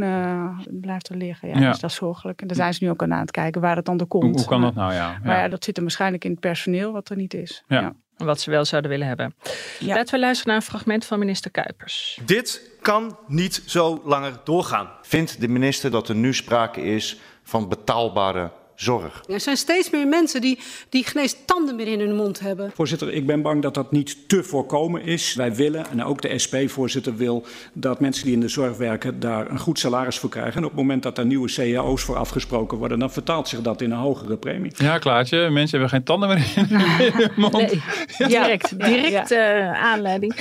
blijft 0.80 1.08
er 1.08 1.16
liggen. 1.16 1.48
Ja, 1.48 1.70
Dus 1.70 1.78
dat 1.78 1.90
is 1.90 1.96
zorgelijk. 1.96 2.40
En 2.40 2.46
daar 2.46 2.56
zijn 2.56 2.74
ze 2.74 2.84
nu 2.84 2.90
ook 2.90 3.02
aan, 3.02 3.12
aan 3.12 3.20
het 3.20 3.30
kijken 3.30 3.60
waar 3.60 3.76
het 3.76 3.84
dan 3.84 3.96
door 3.96 4.06
komt. 4.06 4.24
Hoe, 4.24 4.34
hoe 4.34 4.44
kan 4.44 4.60
dat 4.60 4.74
nou? 4.74 4.92
Ja. 4.92 5.18
Maar 5.24 5.38
ja, 5.38 5.48
dat 5.48 5.64
zit 5.64 5.76
er 5.76 5.82
waarschijnlijk 5.82 6.24
in 6.24 6.30
het 6.30 6.40
personeel 6.40 6.92
wat 6.92 7.08
er 7.08 7.16
niet 7.16 7.34
is. 7.34 7.64
ja. 7.68 7.94
Wat 8.24 8.40
ze 8.40 8.50
wel 8.50 8.64
zouden 8.64 8.90
willen 8.90 9.06
hebben. 9.06 9.34
Ja. 9.78 9.94
Laten 9.94 10.14
we 10.14 10.20
luisteren 10.20 10.52
naar 10.52 10.62
een 10.62 10.68
fragment 10.68 11.04
van 11.04 11.18
minister 11.18 11.50
Kuipers. 11.50 12.20
Dit 12.24 12.70
kan 12.80 13.18
niet 13.26 13.62
zo 13.66 14.00
langer 14.04 14.40
doorgaan. 14.44 14.90
Vindt 15.02 15.40
de 15.40 15.48
minister 15.48 15.90
dat 15.90 16.08
er 16.08 16.14
nu 16.14 16.34
sprake 16.34 16.82
is 16.82 17.16
van 17.42 17.68
betaalbare 17.68 18.50
zorg. 18.80 19.22
Er 19.28 19.40
zijn 19.40 19.56
steeds 19.56 19.90
meer 19.90 20.06
mensen 20.06 20.40
die, 20.40 20.58
die 20.88 21.04
geen 21.04 21.22
eens 21.22 21.36
tanden 21.44 21.76
meer 21.76 21.86
in 21.86 22.00
hun 22.00 22.16
mond 22.16 22.40
hebben. 22.40 22.70
Voorzitter, 22.74 23.12
ik 23.12 23.26
ben 23.26 23.42
bang 23.42 23.62
dat 23.62 23.74
dat 23.74 23.92
niet 23.92 24.28
te 24.28 24.42
voorkomen 24.42 25.02
is. 25.02 25.34
Wij 25.34 25.54
willen, 25.54 25.86
en 25.90 26.04
ook 26.04 26.22
de 26.22 26.38
SP-voorzitter 26.38 27.16
wil, 27.16 27.46
dat 27.72 28.00
mensen 28.00 28.24
die 28.24 28.34
in 28.34 28.40
de 28.40 28.48
zorg 28.48 28.76
werken 28.76 29.20
daar 29.20 29.50
een 29.50 29.58
goed 29.58 29.78
salaris 29.78 30.18
voor 30.18 30.30
krijgen. 30.30 30.54
En 30.56 30.64
op 30.64 30.70
het 30.70 30.78
moment 30.78 31.02
dat 31.02 31.18
er 31.18 31.26
nieuwe 31.26 31.52
cao's 31.52 32.02
voor 32.02 32.16
afgesproken 32.16 32.78
worden, 32.78 32.98
dan 32.98 33.12
vertaalt 33.12 33.48
zich 33.48 33.60
dat 33.60 33.80
in 33.80 33.90
een 33.90 33.98
hogere 33.98 34.36
premie. 34.36 34.72
Ja, 34.76 34.98
Klaartje, 34.98 35.50
mensen 35.50 35.78
hebben 35.78 35.88
geen 35.88 36.04
tanden 36.04 36.28
meer 36.28 36.52
in, 36.56 36.64
hun 36.64 37.30
mond. 37.50 37.52
Nee, 37.52 38.28
direct, 38.28 38.78
direct 38.78 39.30
uh, 39.30 39.82
aanleiding. 39.82 40.34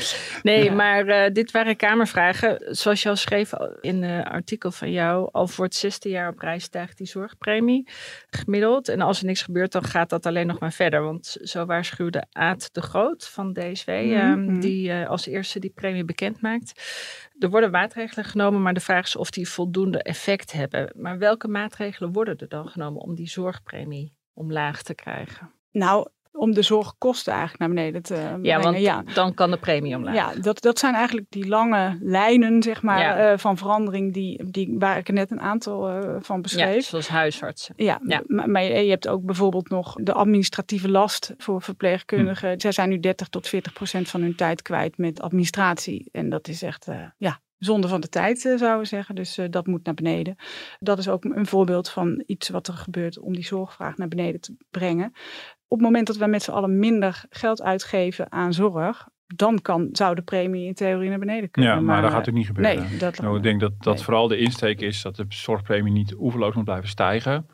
Nee, 0.43 0.63
ja. 0.63 0.73
maar 0.73 1.07
uh, 1.07 1.33
dit 1.33 1.51
waren 1.51 1.75
kamervragen. 1.75 2.75
Zoals 2.75 3.01
je 3.01 3.09
al 3.09 3.15
schreef 3.15 3.51
in 3.81 4.03
het 4.03 4.27
artikel 4.27 4.71
van 4.71 4.91
jou, 4.91 5.29
al 5.31 5.47
voor 5.47 5.65
het 5.65 5.75
zesde 5.75 6.09
jaar 6.09 6.29
op 6.29 6.39
rij 6.39 6.59
stijgt 6.59 6.97
die 6.97 7.07
zorgpremie 7.07 7.87
gemiddeld. 8.29 8.87
En 8.87 9.01
als 9.01 9.19
er 9.19 9.25
niks 9.25 9.41
gebeurt, 9.41 9.71
dan 9.71 9.83
gaat 9.83 10.09
dat 10.09 10.25
alleen 10.25 10.47
nog 10.47 10.59
maar 10.59 10.73
verder. 10.73 11.03
Want 11.03 11.37
zo 11.41 11.65
waarschuwde 11.65 12.25
Aad 12.31 12.73
de 12.73 12.81
Groot 12.81 13.27
van 13.27 13.53
DSW, 13.53 13.89
mm 13.89 14.13
-hmm. 14.13 14.55
uh, 14.55 14.61
die 14.61 14.89
uh, 14.89 15.07
als 15.09 15.25
eerste 15.25 15.59
die 15.59 15.69
premie 15.69 16.05
bekend 16.05 16.41
maakt. 16.41 16.81
Er 17.39 17.49
worden 17.49 17.71
maatregelen 17.71 18.25
genomen, 18.25 18.61
maar 18.61 18.73
de 18.73 18.79
vraag 18.79 19.05
is 19.05 19.15
of 19.15 19.29
die 19.29 19.49
voldoende 19.49 20.03
effect 20.03 20.51
hebben. 20.51 20.93
Maar 20.95 21.17
welke 21.17 21.47
maatregelen 21.47 22.11
worden 22.11 22.37
er 22.37 22.47
dan 22.47 22.67
genomen 22.67 23.01
om 23.01 23.15
die 23.15 23.29
zorgpremie 23.29 24.13
omlaag 24.33 24.81
te 24.81 24.95
krijgen? 24.95 25.51
Nou, 25.71 26.07
om 26.39 26.53
de 26.53 26.61
zorgkosten 26.61 27.33
eigenlijk 27.33 27.61
naar 27.61 27.69
beneden 27.69 28.01
te 28.01 28.15
ja, 28.15 28.37
brengen. 28.39 28.61
Want 28.61 28.79
ja, 28.79 29.03
dan 29.13 29.33
kan 29.33 29.51
de 29.51 29.57
premie 29.57 29.95
omlaag. 29.95 30.15
Ja, 30.15 30.33
dat, 30.41 30.61
dat 30.61 30.79
zijn 30.79 30.93
eigenlijk 30.93 31.27
die 31.29 31.47
lange 31.47 31.97
lijnen 32.01 32.63
zeg 32.63 32.81
maar, 32.81 32.99
ja. 32.99 33.31
uh, 33.31 33.37
van 33.37 33.57
verandering 33.57 34.13
die, 34.13 34.51
die, 34.51 34.75
waar 34.79 34.97
ik 34.97 35.07
er 35.07 35.13
net 35.13 35.31
een 35.31 35.41
aantal 35.41 35.89
uh, 35.89 36.15
van 36.19 36.41
beschreef. 36.41 36.75
Ja, 36.75 36.81
zoals 36.81 37.07
huisartsen. 37.07 37.73
Ja, 37.77 37.99
ja. 38.07 38.21
Maar, 38.27 38.49
maar, 38.49 38.63
je 38.63 38.89
hebt 38.89 39.07
ook 39.07 39.23
bijvoorbeeld 39.23 39.69
nog 39.69 39.93
de 39.93 40.13
administratieve 40.13 40.89
last 40.89 41.33
voor 41.37 41.61
verpleegkundigen. 41.61 42.51
Hm. 42.51 42.59
Zij 42.59 42.71
zijn 42.71 42.89
nu 42.89 42.99
30 42.99 43.27
tot 43.27 43.47
40 43.47 43.73
procent 43.73 44.09
van 44.09 44.21
hun 44.21 44.35
tijd 44.35 44.61
kwijt 44.61 44.97
met 44.97 45.21
administratie. 45.21 46.09
En 46.11 46.29
dat 46.29 46.47
is 46.47 46.61
echt, 46.61 46.87
uh, 46.87 47.03
ja, 47.17 47.39
zonde 47.57 47.87
van 47.87 48.01
de 48.01 48.09
tijd, 48.09 48.39
zouden 48.39 48.79
we 48.79 48.85
zeggen. 48.85 49.15
Dus 49.15 49.37
uh, 49.37 49.45
dat 49.49 49.67
moet 49.67 49.85
naar 49.85 49.93
beneden. 49.93 50.35
Dat 50.79 50.97
is 50.97 51.09
ook 51.09 51.23
een 51.23 51.45
voorbeeld 51.45 51.89
van 51.89 52.23
iets 52.25 52.49
wat 52.49 52.67
er 52.67 52.73
gebeurt 52.73 53.19
om 53.19 53.33
die 53.33 53.45
zorgvraag 53.45 53.97
naar 53.97 54.07
beneden 54.07 54.41
te 54.41 54.55
brengen. 54.69 55.13
Op 55.71 55.77
het 55.77 55.87
moment 55.87 56.07
dat 56.07 56.17
we 56.17 56.25
met 56.25 56.43
z'n 56.43 56.51
allen 56.51 56.79
minder 56.79 57.23
geld 57.29 57.61
uitgeven 57.61 58.31
aan 58.31 58.53
zorg, 58.53 59.07
dan 59.35 59.61
kan, 59.61 59.89
zou 59.91 60.15
de 60.15 60.21
premie 60.21 60.65
in 60.65 60.73
theorie 60.73 61.09
naar 61.09 61.19
beneden 61.19 61.51
kunnen. 61.51 61.71
Ja, 61.71 61.77
maar, 61.77 61.85
maar 61.85 62.01
dat 62.01 62.11
gaat 62.11 62.29
ook 62.29 62.35
niet 62.35 62.45
gebeuren. 62.45 62.89
Nee, 62.89 62.97
dat, 62.97 63.21
nou, 63.21 63.37
ik 63.37 63.43
denk 63.43 63.59
dat, 63.59 63.71
dat 63.79 63.95
nee. 63.95 64.03
vooral 64.03 64.27
de 64.27 64.37
insteek 64.37 64.81
is 64.81 65.01
dat 65.01 65.15
de 65.15 65.25
zorgpremie 65.29 65.91
niet 65.91 66.15
oeverloos 66.17 66.55
moet 66.55 66.63
blijven 66.63 66.89
stijgen. 66.89 67.47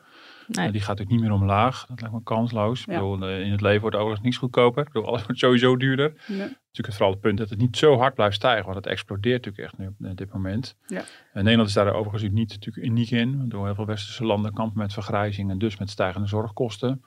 Nee. 0.48 0.70
Die 0.70 0.80
gaat 0.80 1.00
ook 1.00 1.08
niet 1.08 1.20
meer 1.20 1.32
omlaag. 1.32 1.86
Dat 1.86 2.00
lijkt 2.00 2.14
me 2.14 2.22
kansloos. 2.22 2.84
Ja. 2.84 2.92
Ik 2.92 2.98
bedoel, 2.98 3.28
in 3.28 3.50
het 3.50 3.60
leven 3.60 3.80
wordt 3.80 3.96
overigens 3.96 4.24
niets 4.24 4.36
goedkoper. 4.36 4.86
Ik 4.86 4.92
bedoel, 4.92 5.08
alles 5.08 5.22
wordt 5.22 5.38
sowieso 5.38 5.76
duurder. 5.76 6.12
Nee. 6.26 6.38
Natuurlijk 6.38 6.96
vooral 6.96 7.10
het 7.10 7.20
punt 7.20 7.38
dat 7.38 7.50
het 7.50 7.58
niet 7.58 7.76
zo 7.76 7.96
hard 7.98 8.14
blijft 8.14 8.34
stijgen. 8.34 8.64
Want 8.64 8.76
het 8.76 8.86
explodeert 8.86 9.44
natuurlijk 9.44 9.72
echt 9.72 9.78
nu 9.78 10.10
op 10.10 10.16
dit 10.16 10.32
moment. 10.32 10.76
Ja. 10.86 11.02
En 11.32 11.42
Nederland 11.42 11.68
is 11.68 11.74
daar 11.74 11.94
overigens 11.94 12.32
niet 12.32 12.50
natuurlijk 12.50 12.86
uniek 12.86 13.10
in. 13.10 13.48
Door 13.48 13.64
heel 13.64 13.74
veel 13.74 13.86
westerse 13.86 14.24
landen 14.24 14.52
kampen 14.52 14.78
met 14.78 14.92
vergrijzing 14.92 15.50
en 15.50 15.58
dus 15.58 15.78
met 15.78 15.90
stijgende 15.90 16.28
zorgkosten. 16.28 17.04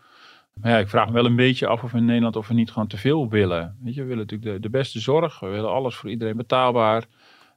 Maar 0.54 0.72
ja, 0.72 0.78
ik 0.78 0.90
vraag 0.90 1.08
me 1.08 1.14
wel 1.14 1.26
een 1.26 1.36
beetje 1.36 1.68
af 1.68 1.84
of 1.84 1.94
in 1.94 2.06
Nederland 2.06 2.36
of 2.36 2.48
we 2.48 2.54
niet 2.54 2.72
gewoon 2.72 2.88
te 2.88 2.98
veel 2.98 3.30
willen. 3.30 3.78
Weet 3.84 3.94
je, 3.94 4.02
we 4.02 4.08
willen 4.08 4.26
natuurlijk 4.26 4.52
de, 4.52 4.60
de 4.60 4.70
beste 4.70 5.00
zorg. 5.00 5.40
We 5.40 5.48
willen 5.48 5.72
alles 5.72 5.96
voor 5.96 6.10
iedereen 6.10 6.38
betaalbaar. 6.38 7.06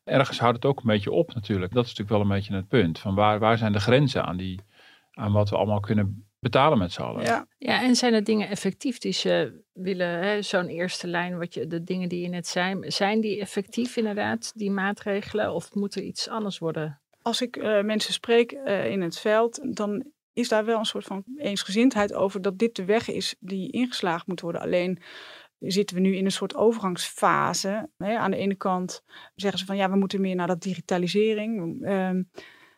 Ergens 0.05 0.39
houdt 0.39 0.57
het 0.57 0.65
ook 0.65 0.79
een 0.79 0.87
beetje 0.87 1.11
op 1.11 1.35
natuurlijk. 1.35 1.73
Dat 1.73 1.85
is 1.85 1.89
natuurlijk 1.91 2.19
wel 2.19 2.21
een 2.21 2.37
beetje 2.37 2.55
het 2.55 2.69
punt. 2.69 2.99
Van 2.99 3.15
waar, 3.15 3.39
waar 3.39 3.59
zijn 3.59 3.73
de 3.73 3.81
grenzen 3.81 4.25
aan, 4.25 4.37
die, 4.37 4.61
aan 5.13 5.33
wat 5.33 5.51
we 5.51 5.57
allemaal 5.57 5.81
kunnen 5.81 6.27
betalen 6.39 6.79
met 6.79 6.93
z'n 6.93 7.03
allen? 7.03 7.23
Ja. 7.23 7.47
ja, 7.59 7.83
en 7.83 7.97
zijn 7.97 8.15
er 8.15 8.25
dingen 8.25 8.49
effectief 8.49 8.99
die 8.99 9.13
ze 9.13 9.63
willen? 9.73 10.45
Zo'n 10.45 10.67
eerste 10.67 11.07
lijn, 11.07 11.39
wat 11.39 11.55
je, 11.55 11.67
de 11.67 11.85
dingen 11.85 12.09
die 12.09 12.21
je 12.21 12.29
net 12.29 12.47
zei. 12.47 12.91
Zijn 12.91 13.21
die 13.21 13.41
effectief 13.41 13.97
inderdaad, 13.97 14.53
die 14.55 14.71
maatregelen? 14.71 15.55
Of 15.55 15.75
moet 15.75 15.95
er 15.95 16.03
iets 16.03 16.29
anders 16.29 16.59
worden? 16.59 17.01
Als 17.23 17.43
ik 17.43 17.57
uh, 17.57 17.83
mensen 17.83 18.13
spreek 18.13 18.53
uh, 18.53 18.91
in 18.91 19.01
het 19.01 19.19
veld, 19.19 19.77
dan 19.77 20.05
is 20.33 20.49
daar 20.49 20.65
wel 20.65 20.79
een 20.79 20.85
soort 20.85 21.05
van 21.05 21.25
eensgezindheid 21.37 22.15
over 22.15 22.43
dat 22.43 22.59
dit 22.59 22.77
de 22.77 22.85
weg 22.85 23.09
is 23.09 23.35
die 23.41 23.71
ingeslagen 23.71 24.25
moet 24.27 24.41
worden. 24.41 24.61
Alleen 24.61 25.03
zitten 25.59 25.97
we 25.97 26.03
nu 26.03 26.17
in 26.17 26.25
een 26.25 26.33
soort 26.33 26.55
overgangsfase. 26.55 27.91
Hè? 27.97 28.17
Aan 28.17 28.31
de 28.31 28.37
ene 28.37 28.55
kant 28.55 29.03
zeggen 29.35 29.59
ze 29.59 29.67
van 29.67 29.77
ja, 29.77 29.91
we 29.91 29.97
moeten 29.97 30.21
meer 30.21 30.35
naar 30.35 30.47
dat 30.47 30.63
digitalisering. 30.63 31.87
Um, 31.89 32.31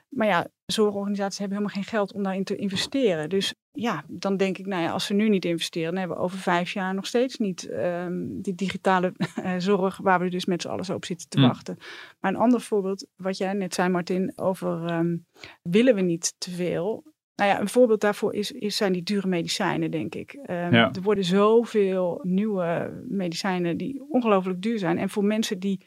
maar 0.09 0.27
ja, 0.27 0.47
zorgorganisaties 0.67 1.39
hebben 1.39 1.57
helemaal 1.57 1.83
geen 1.83 1.93
geld 1.93 2.13
om 2.13 2.23
daarin 2.23 2.45
te 2.45 2.57
investeren. 2.57 3.29
Dus 3.29 3.55
ja, 3.73 4.05
dan 4.09 4.37
denk 4.37 4.59
ik, 4.59 4.67
nou 4.67 4.83
ja, 4.83 4.91
als 4.91 5.07
ze 5.07 5.15
nu 5.15 5.29
niet 5.29 5.45
investeren, 5.45 5.91
dan 5.91 5.99
hebben 5.99 6.17
we 6.17 6.23
over 6.23 6.39
vijf 6.39 6.73
jaar 6.73 6.95
nog 6.95 7.07
steeds 7.07 7.37
niet 7.37 7.69
um, 7.71 8.43
die 8.43 8.55
digitale 8.55 9.13
zorg 9.59 9.97
waar 9.97 10.21
we 10.21 10.31
dus 10.31 10.45
met 10.45 10.63
z'n 10.63 10.69
allen 10.69 10.95
op 10.95 11.05
zitten 11.05 11.29
te 11.29 11.39
mm. 11.39 11.47
wachten. 11.47 11.77
Maar 12.21 12.31
een 12.31 12.41
ander 12.41 12.61
voorbeeld, 12.61 13.07
wat 13.17 13.37
jij 13.37 13.53
net 13.53 13.75
zei, 13.75 13.89
Martin, 13.89 14.33
over 14.37 14.93
um, 14.93 15.27
willen 15.63 15.95
we 15.95 16.01
niet 16.01 16.35
te 16.39 16.51
veel? 16.51 17.14
Nou 17.37 17.51
ja, 17.51 17.61
een 17.61 17.69
voorbeeld 17.69 18.01
daarvoor 18.01 18.35
is, 18.35 18.53
is, 18.53 18.77
zijn 18.77 18.93
die 18.93 19.03
dure 19.03 19.27
medicijnen, 19.27 19.91
denk 19.91 20.15
ik. 20.15 20.33
Um, 20.33 20.47
ja. 20.47 20.93
Er 20.93 21.03
worden 21.03 21.25
zoveel 21.25 22.21
nieuwe 22.23 23.03
medicijnen 23.09 23.77
die 23.77 24.05
ongelooflijk 24.09 24.63
duur 24.63 24.79
zijn. 24.79 24.99
En 24.99 25.11
voor 25.11 25.25
mensen 25.25 25.59
die, 25.59 25.87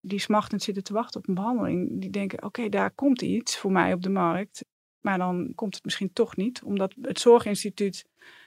die 0.00 0.18
smachtend 0.18 0.62
zitten 0.62 0.84
te 0.84 0.92
wachten 0.92 1.20
op 1.20 1.28
een 1.28 1.34
behandeling, 1.34 2.00
die 2.00 2.10
denken, 2.10 2.38
oké, 2.38 2.46
okay, 2.46 2.68
daar 2.68 2.90
komt 2.90 3.22
iets 3.22 3.58
voor 3.58 3.72
mij 3.72 3.92
op 3.92 4.02
de 4.02 4.10
markt. 4.10 4.64
Maar 5.00 5.18
dan 5.18 5.52
komt 5.54 5.74
het 5.74 5.84
misschien 5.84 6.12
toch 6.12 6.36
niet, 6.36 6.62
omdat 6.62 6.94
het 7.00 7.20
Zorginstituut 7.20 8.06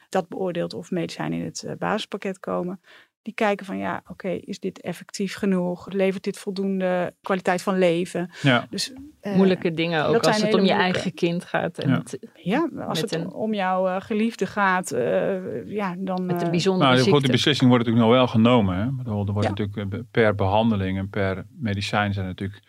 dat 0.10 0.28
beoordeelt 0.28 0.74
of 0.74 0.92
medicijnen 0.92 1.40
in 1.40 1.46
het 1.46 1.64
uh, 1.66 1.72
basispakket 1.78 2.40
komen. 2.40 2.82
Die 3.24 3.34
kijken 3.34 3.66
van 3.66 3.78
ja, 3.78 3.98
oké, 3.98 4.12
okay, 4.12 4.36
is 4.36 4.60
dit 4.60 4.82
effectief 4.82 5.36
genoeg? 5.36 5.92
Levert 5.92 6.24
dit 6.24 6.38
voldoende 6.38 7.14
kwaliteit 7.22 7.62
van 7.62 7.78
leven? 7.78 8.32
Ja. 8.42 8.68
Dus, 8.70 8.94
uh, 9.22 9.36
Moeilijke 9.36 9.74
dingen 9.74 10.06
ook 10.06 10.26
als 10.26 10.42
het 10.42 10.54
om 10.54 10.64
je 10.64 10.72
eigen 10.72 11.14
kind 11.14 11.46
gaat. 11.46 11.78
En 11.78 11.90
ja. 11.90 11.98
het, 11.98 12.18
ja, 12.34 12.70
als 12.88 13.02
het 13.02 13.14
een, 13.14 13.34
om 13.34 13.54
jouw 13.54 13.88
uh, 13.88 13.96
geliefde 14.00 14.46
gaat, 14.46 14.94
uh, 14.94 15.72
ja, 15.72 15.96
dan... 15.98 16.26
Met 16.26 16.42
een 16.42 16.50
bijzondere 16.50 16.92
nou, 16.92 17.04
ziekte. 17.04 17.22
De 17.22 17.32
beslissing 17.32 17.70
wordt 17.70 17.86
natuurlijk 17.86 18.12
nog 18.12 18.18
wel 18.20 18.28
genomen. 18.28 18.76
Hè? 18.76 19.12
Er 19.12 19.32
wordt 19.32 19.44
ja. 19.44 19.50
natuurlijk 19.50 20.04
per 20.12 20.36
behandeling 20.36 20.98
en 20.98 21.10
per 21.10 21.46
medicijn 21.50 22.14
zijn 22.14 22.26
natuurlijk 22.26 22.62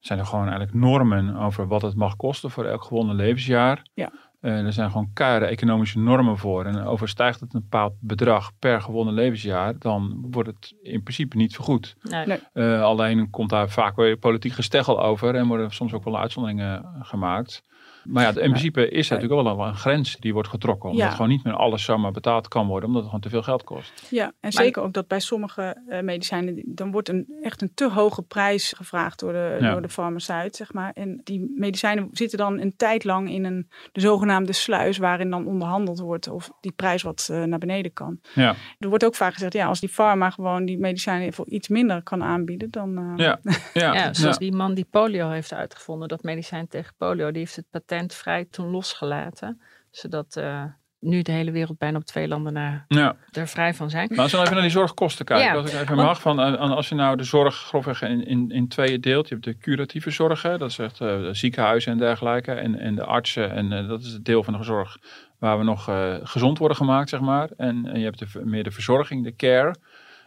zijn 0.00 0.18
er 0.18 0.26
gewoon 0.26 0.48
eigenlijk 0.48 0.74
normen 0.74 1.36
over 1.36 1.66
wat 1.66 1.82
het 1.82 1.94
mag 1.94 2.16
kosten 2.16 2.50
voor 2.50 2.64
elk 2.64 2.84
gewonnen 2.84 3.16
levensjaar. 3.16 3.82
Ja. 3.94 4.12
Uh, 4.44 4.66
er 4.66 4.72
zijn 4.72 4.90
gewoon 4.90 5.10
keiharde 5.14 5.46
economische 5.46 5.98
normen 5.98 6.38
voor. 6.38 6.64
En 6.64 6.84
overstijgt 6.84 7.40
het 7.40 7.54
een 7.54 7.60
bepaald 7.60 7.94
bedrag 8.00 8.50
per 8.58 8.80
gewonnen 8.80 9.14
levensjaar, 9.14 9.78
dan 9.78 10.26
wordt 10.30 10.48
het 10.48 10.74
in 10.82 11.02
principe 11.02 11.36
niet 11.36 11.54
vergoed. 11.54 11.96
Nee. 12.02 12.26
Nee. 12.26 12.38
Uh, 12.52 12.82
alleen 12.82 13.30
komt 13.30 13.50
daar 13.50 13.68
vaak 13.70 13.96
weer 13.96 14.16
politiek 14.16 14.52
gesteggel 14.52 15.02
over 15.02 15.34
en 15.34 15.46
worden 15.46 15.70
soms 15.70 15.92
ook 15.92 16.04
wel 16.04 16.18
uitzonderingen 16.18 16.84
gemaakt. 17.00 17.62
Maar 18.04 18.22
ja, 18.22 18.28
in 18.28 18.34
principe 18.50 18.88
is 18.88 19.10
er 19.10 19.14
natuurlijk 19.20 19.42
wel 19.56 19.66
een 19.66 19.74
grens 19.74 20.16
die 20.16 20.32
wordt 20.32 20.48
getrokken. 20.48 20.90
Omdat 20.90 21.04
Ja. 21.06 21.10
gewoon 21.10 21.28
niet 21.28 21.44
meer 21.44 21.54
alles 21.54 21.84
zomaar 21.84 22.12
betaald 22.12 22.48
kan 22.48 22.66
worden, 22.66 22.88
omdat 22.88 23.00
het 23.02 23.10
gewoon 23.10 23.24
te 23.24 23.30
veel 23.30 23.42
geld 23.42 23.64
kost. 23.64 24.06
Ja, 24.10 24.32
en 24.40 24.52
zeker 24.52 24.82
ook 24.82 24.92
dat 24.92 25.06
bij 25.08 25.20
sommige 25.20 25.82
uh, 25.88 26.00
medicijnen, 26.00 26.62
dan 26.66 26.90
wordt 26.90 27.08
een, 27.08 27.26
echt 27.42 27.62
een 27.62 27.70
te 27.74 27.90
hoge 27.90 28.22
prijs 28.22 28.72
gevraagd 28.76 29.18
door 29.20 29.32
de, 29.32 29.56
Ja. 29.60 29.70
door 29.72 29.82
de 29.82 29.88
farmaceut, 29.88 30.56
zeg 30.56 30.72
maar. 30.72 30.92
En 30.94 31.20
die 31.24 31.52
medicijnen 31.56 32.08
zitten 32.12 32.38
dan 32.38 32.60
een 32.60 32.76
tijd 32.76 33.04
lang 33.04 33.30
in 33.30 33.44
een, 33.44 33.68
de 33.92 34.00
zogenaamde 34.00 34.52
sluis, 34.52 34.98
waarin 34.98 35.30
dan 35.30 35.46
onderhandeld 35.46 35.98
wordt 36.00 36.28
of 36.28 36.50
die 36.60 36.72
prijs 36.72 37.02
wat 37.02 37.28
uh, 37.30 37.42
naar 37.42 37.58
beneden 37.58 37.92
kan. 37.92 38.18
Ja, 38.34 38.54
Er 38.78 38.88
wordt 38.88 39.04
ook 39.04 39.14
vaak 39.14 39.32
gezegd, 39.32 39.52
ja, 39.52 39.66
als 39.66 39.80
die 39.80 39.88
farma 39.88 40.30
gewoon 40.30 40.64
die 40.64 40.78
medicijnen 40.78 41.32
voor 41.32 41.48
iets 41.48 41.68
minder 41.68 42.02
kan 42.02 42.22
aanbieden, 42.22 42.70
dan... 42.70 42.98
uh, 42.98 43.12
ja, 43.16 43.38
ja. 43.74 43.94
Ja, 43.94 44.12
zoals 44.14 44.38
die 44.38 44.52
man 44.52 44.74
die 44.74 44.86
polio 44.90 45.28
heeft 45.30 45.52
uitgevonden, 45.52 46.08
dat 46.08 46.22
medicijn 46.22 46.68
tegen 46.68 46.94
polio, 46.98 47.30
die 47.30 47.38
heeft 47.38 47.56
het 47.56 47.66
patentvrij 47.94 48.46
toen 48.50 48.70
losgelaten. 48.70 49.60
Zodat 49.90 50.36
uh, 50.38 50.64
nu 51.00 51.22
de 51.22 51.32
hele 51.32 51.50
wereld 51.50 51.78
bijna 51.78 51.96
op 51.96 52.04
twee 52.04 52.28
landen 52.28 52.52
na 52.52 52.84
ja. 52.88 53.16
er 53.32 53.48
vrij 53.48 53.74
van 53.74 53.90
zijn. 53.90 54.08
Maar 54.10 54.18
als 54.18 54.32
we 54.32 54.38
even 54.38 54.52
naar 54.52 54.62
die 54.62 54.70
zorgkosten 54.70 55.24
kijken, 55.24 55.46
Ja, 55.46 55.54
als 55.54 55.72
ik 55.72 55.80
even 55.80 55.96
want- 55.96 56.08
mag, 56.08 56.20
van, 56.20 56.40
uh, 56.40 56.70
als 56.70 56.88
je 56.88 56.94
nou 56.94 57.16
de 57.16 57.24
zorg 57.24 57.54
grofweg 57.54 58.02
in, 58.02 58.26
in, 58.26 58.50
in 58.50 58.68
tweeën 58.68 59.00
deelt. 59.00 59.28
Je 59.28 59.34
hebt 59.34 59.46
de 59.46 59.58
curatieve 59.58 60.10
zorg, 60.10 60.42
dat 60.42 60.70
is 60.70 60.78
echt 60.78 61.00
uh, 61.00 61.08
de 61.08 61.34
ziekenhuizen 61.34 61.92
en 61.92 61.98
dergelijke, 61.98 62.52
en, 62.52 62.78
en 62.78 62.94
de 62.94 63.04
artsen. 63.04 63.50
En 63.50 63.72
uh, 63.72 63.88
dat 63.88 64.02
is 64.02 64.12
het 64.12 64.24
deel 64.24 64.42
van 64.42 64.56
de 64.56 64.64
zorg 64.64 64.98
waar 65.38 65.58
we 65.58 65.64
nog 65.64 65.88
uh, 65.88 66.14
gezond 66.22 66.58
worden 66.58 66.76
gemaakt, 66.76 67.08
zeg 67.08 67.20
maar. 67.20 67.50
En, 67.56 67.86
en 67.86 67.98
je 67.98 68.04
hebt 68.04 68.18
de, 68.18 68.44
meer 68.44 68.64
de 68.64 68.70
verzorging, 68.70 69.24
de 69.24 69.36
care. 69.36 69.74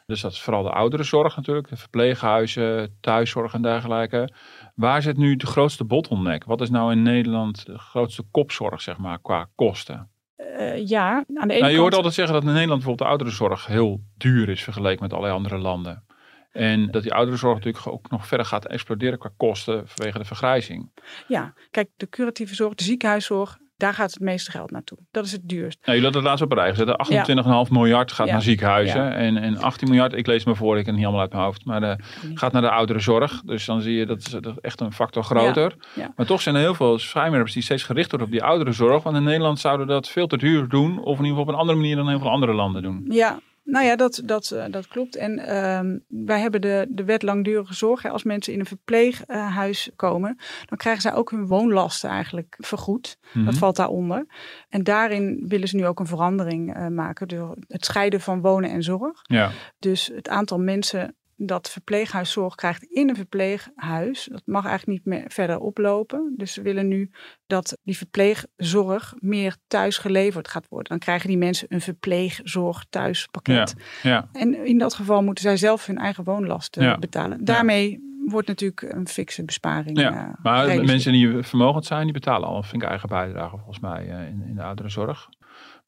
Dus 0.08 0.22
dat 0.22 0.32
is 0.32 0.42
vooral 0.42 0.64
de 0.64 0.72
ouderenzorg 0.72 1.36
natuurlijk, 1.36 1.70
de 1.70 1.78
verpleeghuizen, 1.78 2.98
thuiszorg 3.02 3.54
en 3.54 3.62
dergelijke. 3.62 4.30
Waar 4.76 5.02
zit 5.02 5.18
nu 5.18 5.36
de 5.36 5.46
grootste 5.46 5.84
bottleneck? 5.84 6.44
Wat 6.44 6.62
is 6.62 6.70
nou 6.70 6.92
in 6.92 7.02
Nederland 7.02 7.66
de 7.66 7.78
grootste 7.78 8.24
kopzorg, 8.32 8.82
zeg 8.82 8.98
maar, 8.98 9.20
qua 9.22 9.50
kosten? 9.56 10.10
eh, 10.58 10.88
ja, 10.88 11.16
aan 11.16 11.26
de 11.26 11.34
ene 11.34 11.48
Nou, 11.48 11.56
je 11.56 11.60
kant... 11.60 11.78
hoort 11.78 11.96
altijd 11.96 12.14
zeggen 12.14 12.34
dat 12.34 12.44
in 12.44 12.50
Nederland 12.50 12.84
bijvoorbeeld 12.84 13.10
de 13.10 13.16
ouderenzorg 13.16 13.66
heel 13.66 14.02
duur 14.18 14.50
is 14.50 14.64
vergeleken 14.64 15.02
met 15.02 15.12
allerlei 15.12 15.36
andere 15.36 15.58
landen. 15.58 16.06
En 16.52 16.92
dat 16.92 17.04
die 17.04 17.14
ouderenzorg 17.14 17.56
natuurlijk 17.56 17.88
ook 17.88 18.10
nog 18.10 18.28
verder 18.28 18.46
gaat 18.46 18.66
exploderen 18.66 19.20
qua 19.20 19.32
kosten 19.38 19.88
vanwege 19.88 20.18
de 20.18 20.26
vergrijzing. 20.26 20.92
Ja, 21.28 21.54
kijk, 21.72 21.90
de 21.98 22.10
curatieve 22.10 22.56
zorg, 22.56 22.76
de 22.76 22.84
ziekenhuiszorg, 22.84 23.58
Daar 23.78 23.94
gaat 23.94 24.12
het 24.12 24.20
meeste 24.20 24.52
geld 24.52 24.72
naartoe. 24.72 24.98
Dat 25.12 25.26
is 25.26 25.32
het 25.32 25.50
duurst. 25.50 25.78
Nou, 25.86 25.98
jullie 25.98 26.04
hadden 26.04 26.22
het 26.22 26.30
laatst 26.30 26.44
op 26.44 26.52
een 26.52 26.58
rij 26.58 26.70
gezet. 26.70 27.68
28,5 27.68 27.72
miljard 27.72 28.12
gaat 28.12 28.28
naar 28.28 28.42
ziekenhuizen. 28.42 29.14
En, 29.14 29.38
en 29.38 29.58
18 29.58 29.88
miljard, 29.88 30.14
ik 30.14 30.28
lees 30.28 30.46
me 30.46 30.56
voor, 30.56 30.78
ik 30.78 30.84
ken 30.84 30.94
het 30.94 30.96
niet 30.96 31.06
allemaal 31.06 31.22
uit 31.22 31.32
mijn 31.32 31.44
hoofd. 31.44 31.66
Maar 31.66 31.84
eh, 31.84 31.96
gaat 32.34 32.52
naar 32.52 32.62
de 32.62 32.70
ouderenzorg. 32.70 33.42
Dus 33.46 33.66
dan 33.66 33.82
zie 33.82 33.96
je 33.96 34.06
dat 34.06 34.18
is, 34.18 34.30
dat 34.30 34.46
is 34.46 34.60
echt 34.62 34.82
een 34.82 34.94
factor 34.94 35.24
groter. 35.24 35.76
Maar 36.16 36.26
toch 36.26 36.42
zijn 36.42 36.56
er 36.56 36.62
heel 36.62 36.74
veel 36.74 37.00
schijnwerpers 37.00 37.54
die 37.54 37.64
steeds 37.64 37.84
gericht 37.84 38.10
worden 38.10 38.28
op 38.28 38.34
die 38.34 38.44
ouderenzorg. 38.44 39.04
Want 39.04 39.16
in 39.16 39.24
Nederland 39.24 39.60
zouden 39.60 39.88
dat 39.88 40.10
veel 40.10 40.28
te 40.28 40.38
duur 40.38 40.68
doen. 40.68 41.00
Of 41.00 41.18
in 41.18 41.26
ieder 41.26 41.28
geval 41.28 41.42
op 41.42 41.48
een 41.48 41.60
andere 41.60 41.78
manier 41.78 41.96
dan 41.96 42.10
heel 42.10 42.20
veel 42.20 42.30
andere 42.30 42.54
landen 42.54 42.82
doen. 42.82 43.06
Ja, 43.10 43.40
nou 43.68 43.86
ja, 43.86 43.96
dat, 43.96 44.22
dat, 44.26 44.52
eh, 44.52 44.66
dat 44.70 44.88
klopt. 44.88 45.16
En 45.16 45.40
ehm, 45.40 45.98
wij 46.08 46.40
hebben 46.40 46.62
de, 46.62 46.86
de 46.90 47.04
wet 47.04 47.24
langdurige 47.24 47.74
zorg. 47.74 48.06
Als 48.06 48.24
mensen 48.24 48.54
in 48.54 48.60
een 48.60 48.66
verpleeghuis 48.66 49.90
komen, 49.96 50.38
dan 50.66 50.78
krijgen 50.78 51.02
zij 51.02 51.14
ook 51.14 51.32
hun 51.32 51.48
woonlasten 51.48 52.10
eigenlijk 52.10 52.56
vergoed. 52.60 53.18
Mhm. 53.34 53.46
Dat 53.46 53.58
valt 53.58 53.76
daaronder. 53.76 54.26
En 54.70 54.84
daarin 54.84 55.44
willen 55.48 55.68
ze 55.68 55.76
nu 55.76 55.86
ook 55.86 56.00
een 56.00 56.08
verandering 56.08 56.74
eh, 56.74 56.88
maken 56.88 57.28
door 57.28 57.58
het 57.68 57.86
scheiden 57.86 58.22
van 58.22 58.42
wonen 58.42 58.70
en 58.70 58.84
zorg. 58.84 59.20
Ja, 59.24 59.52
Dus 59.80 60.12
het 60.16 60.30
aantal 60.30 60.60
mensen 60.60 61.16
dat 61.38 61.70
verpleeghuiszorg 61.70 62.56
krijgt 62.56 62.84
in 62.84 63.10
een 63.10 63.16
verpleeghuis, 63.16 64.28
dat 64.32 64.42
mag 64.46 64.66
eigenlijk 64.66 64.98
niet 64.98 65.16
meer 65.16 65.32
verder 65.32 65.60
oplopen. 65.60 66.34
Dus 66.38 66.56
we 66.56 66.62
willen 66.62 66.88
nu 66.88 67.12
dat 67.48 67.78
die 67.84 67.98
verpleegzorg 67.98 69.14
meer 69.20 69.56
thuis 69.68 69.98
geleverd 69.98 70.48
gaat 70.48 70.68
worden. 70.70 70.90
Dan 70.90 71.00
krijgen 71.00 71.28
die 71.28 71.38
mensen 71.38 71.68
een 71.70 71.82
verpleegzorg 71.82 72.86
thuispakket. 72.90 73.76
ja. 74.04 74.30
En 74.34 74.66
in 74.66 74.78
dat 74.78 74.94
geval 74.94 75.24
moeten 75.24 75.44
zij 75.44 75.58
zelf 75.58 75.86
hun 75.86 75.98
eigen 75.98 76.24
woonlasten 76.24 76.84
Ja. 76.84 76.98
betalen. 76.98 77.46
Daarmee 77.46 78.06
wordt 78.26 78.48
natuurlijk 78.48 78.82
een 78.82 79.08
fikse 79.08 79.46
besparing. 79.46 80.00
ja. 80.00 80.28
eh, 80.28 80.44
maar 80.44 80.84
mensen 80.84 81.12
die 81.12 81.44
vermogend 81.44 81.86
zijn, 81.86 82.04
die 82.04 82.14
betalen 82.14 82.48
al 82.48 82.64
een 82.72 82.82
eigen 82.82 83.10
bijdrage 83.10 83.58
volgens 83.58 83.80
mij 83.80 84.10
eh, 84.10 84.28
in, 84.28 84.44
in 84.48 84.56
de 84.56 84.64
ouderenzorg. 84.64 85.30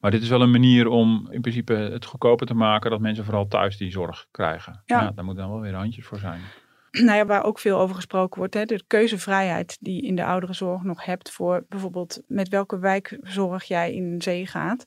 Maar 0.00 0.10
dit 0.10 0.22
is 0.22 0.28
wel 0.28 0.42
een 0.42 0.50
manier 0.50 0.86
om 0.86 1.28
in 1.30 1.40
principe 1.40 1.72
het 1.72 2.04
goedkoper 2.04 2.46
te 2.46 2.54
maken 2.54 2.90
dat 2.90 3.00
mensen 3.00 3.24
vooral 3.24 3.46
thuis 3.46 3.76
die 3.76 3.90
zorg 3.90 4.26
krijgen. 4.30 4.82
Ja. 4.86 5.00
Ja. 5.00 5.10
daar 5.10 5.24
moeten 5.24 5.42
dan 5.42 5.52
wel 5.52 5.62
weer 5.62 5.74
handjes 5.74 6.06
voor 6.06 6.18
zijn. 6.18 6.40
nou 6.90 7.16
ja, 7.16 7.26
waar 7.26 7.44
ook 7.44 7.58
veel 7.58 7.78
over 7.78 7.94
gesproken 7.94 8.38
wordt, 8.38 8.54
hè, 8.54 8.64
de 8.64 8.82
keuzevrijheid 8.86 9.76
die 9.80 9.94
je 9.94 10.08
in 10.08 10.16
de 10.16 10.24
ouderenzorg 10.24 10.82
nog 10.82 11.04
hebt 11.04 11.30
voor 11.30 11.64
bijvoorbeeld 11.68 12.22
met 12.26 12.48
welke 12.48 12.78
wijkzorg 12.78 13.64
jij 13.64 13.94
in 13.94 14.22
zee 14.22 14.46
gaat. 14.46 14.84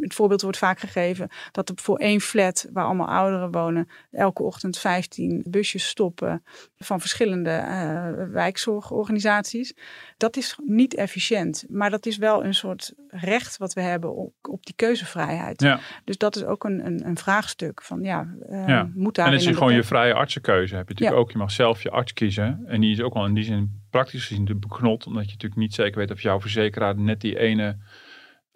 Het 0.00 0.14
voorbeeld 0.14 0.42
wordt 0.42 0.58
vaak 0.58 0.78
gegeven 0.78 1.28
dat 1.52 1.68
er 1.68 1.74
voor 1.82 1.98
één 1.98 2.20
flat 2.20 2.68
waar 2.72 2.84
allemaal 2.84 3.08
ouderen 3.08 3.50
wonen, 3.50 3.88
elke 4.10 4.42
ochtend 4.42 4.78
15 4.78 5.44
busjes 5.48 5.88
stoppen 5.88 6.42
van 6.76 7.00
verschillende 7.00 7.50
eh, 7.50 8.12
wijkzorgorganisaties. 8.30 9.74
Dat 10.24 10.36
is 10.36 10.58
niet 10.66 10.94
efficiënt, 10.94 11.64
maar 11.68 11.90
dat 11.90 12.06
is 12.06 12.16
wel 12.16 12.44
een 12.44 12.54
soort 12.54 12.92
recht 13.08 13.56
wat 13.56 13.72
we 13.72 13.80
hebben 13.80 14.14
op, 14.16 14.32
op 14.42 14.66
die 14.66 14.74
keuzevrijheid. 14.74 15.60
Ja. 15.62 15.80
Dus 16.04 16.18
dat 16.18 16.36
is 16.36 16.44
ook 16.44 16.64
een, 16.64 16.86
een, 16.86 17.06
een 17.06 17.16
vraagstuk 17.16 17.82
van 17.82 18.02
ja, 18.02 18.34
eh, 18.48 18.68
Ja. 18.68 18.90
moet 18.94 19.14
daar 19.14 19.26
En 19.26 19.32
het 19.32 19.40
is 19.40 19.46
gewoon 19.56 19.74
je 19.74 19.82
vrije 19.82 20.14
artsenkeuze. 20.14 20.76
Heb 20.76 20.88
je 20.88 20.92
natuurlijk 20.94 21.16
Ja. 21.20 21.22
ook. 21.22 21.30
Je 21.32 21.38
mag 21.38 21.50
zelf 21.50 21.82
je 21.82 21.90
arts 21.90 22.12
kiezen. 22.12 22.62
En 22.66 22.80
die 22.80 22.92
is 22.92 23.00
ook 23.00 23.14
wel 23.14 23.26
in 23.26 23.34
die 23.34 23.44
zin 23.44 23.80
praktisch 23.90 24.26
gezien 24.26 24.44
beknot. 24.60 25.06
Omdat 25.06 25.24
je 25.24 25.30
natuurlijk 25.32 25.60
niet 25.60 25.74
zeker 25.74 25.98
weet 25.98 26.10
of 26.10 26.20
jouw 26.20 26.40
verzekeraar 26.40 26.96
net 26.98 27.20
die 27.20 27.38
ene 27.38 27.76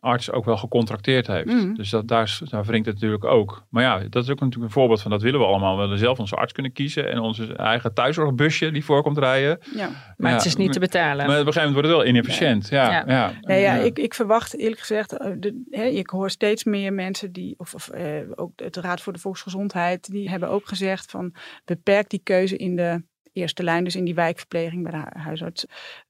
arts 0.00 0.30
ook 0.30 0.44
wel 0.44 0.56
gecontracteerd 0.56 1.26
heeft. 1.26 1.46
Mhm. 1.46 1.74
Dus 1.74 1.90
dat, 1.90 2.08
daar, 2.08 2.38
daar 2.50 2.64
wringt 2.64 2.86
het 2.86 2.94
natuurlijk 2.94 3.24
ook. 3.24 3.66
Maar 3.68 3.82
ja, 3.82 3.98
dat 3.98 4.22
is 4.24 4.30
ook 4.30 4.40
natuurlijk 4.40 4.66
een 4.66 4.80
voorbeeld 4.80 5.02
van 5.02 5.10
dat 5.10 5.22
willen 5.22 5.40
we 5.40 5.46
allemaal. 5.46 5.76
We 5.76 5.82
willen 5.82 5.98
zelf 5.98 6.18
onze 6.18 6.36
arts 6.36 6.52
kunnen 6.52 6.72
kiezen. 6.72 7.10
En 7.10 7.18
onze 7.18 7.56
eigen 7.56 7.94
thuiszorgbusje 7.94 8.70
die 8.70 8.84
voorkomt 8.84 9.18
rijden. 9.18 9.58
Ja. 9.74 9.88
Maar 10.16 10.30
Ja, 10.30 10.36
het 10.36 10.46
is 10.46 10.56
niet 10.56 10.72
te 10.72 10.80
betalen. 10.80 11.26
Maar 11.26 11.40
op 11.40 11.46
een 11.46 11.52
gegeven 11.52 11.68
moment 11.68 11.74
wordt 11.74 11.88
het 11.88 11.96
wel 11.96 12.06
inefficiënt. 12.06 12.68
Ja, 12.68 12.90
Ja. 12.90 13.04
ja. 13.06 13.32
Nee, 13.40 13.60
ja. 13.60 13.74
Ik, 13.74 13.98
ik 13.98 14.14
verwacht 14.14 14.56
eerlijk 14.56 14.80
gezegd, 14.80 15.16
eh, 15.16 15.32
de, 15.38 15.62
hè, 15.70 15.84
ik 15.84 16.10
hoor 16.10 16.30
steeds 16.30 16.64
meer 16.64 16.92
mensen 16.92 17.32
die, 17.32 17.54
of, 17.58 17.74
of 17.74 17.88
eh, 17.88 18.04
ook 18.34 18.52
het 18.56 18.76
Raad 18.76 19.00
voor 19.00 19.12
de 19.12 19.18
Volksgezondheid, 19.18 20.10
die 20.10 20.30
hebben 20.30 20.48
ook 20.48 20.68
gezegd 20.68 21.10
van 21.10 21.34
beperk 21.64 22.10
die 22.10 22.20
keuze 22.22 22.56
in 22.56 22.76
de 22.76 23.02
eerste 23.38 23.62
lijn, 23.62 23.84
dus 23.84 23.96
in 23.96 24.04
die 24.04 24.14
wijkverpleging 24.14 24.82
bij 24.82 24.92
de 24.92 24.96
hu- 24.96 25.20
huisarts. 25.20 25.66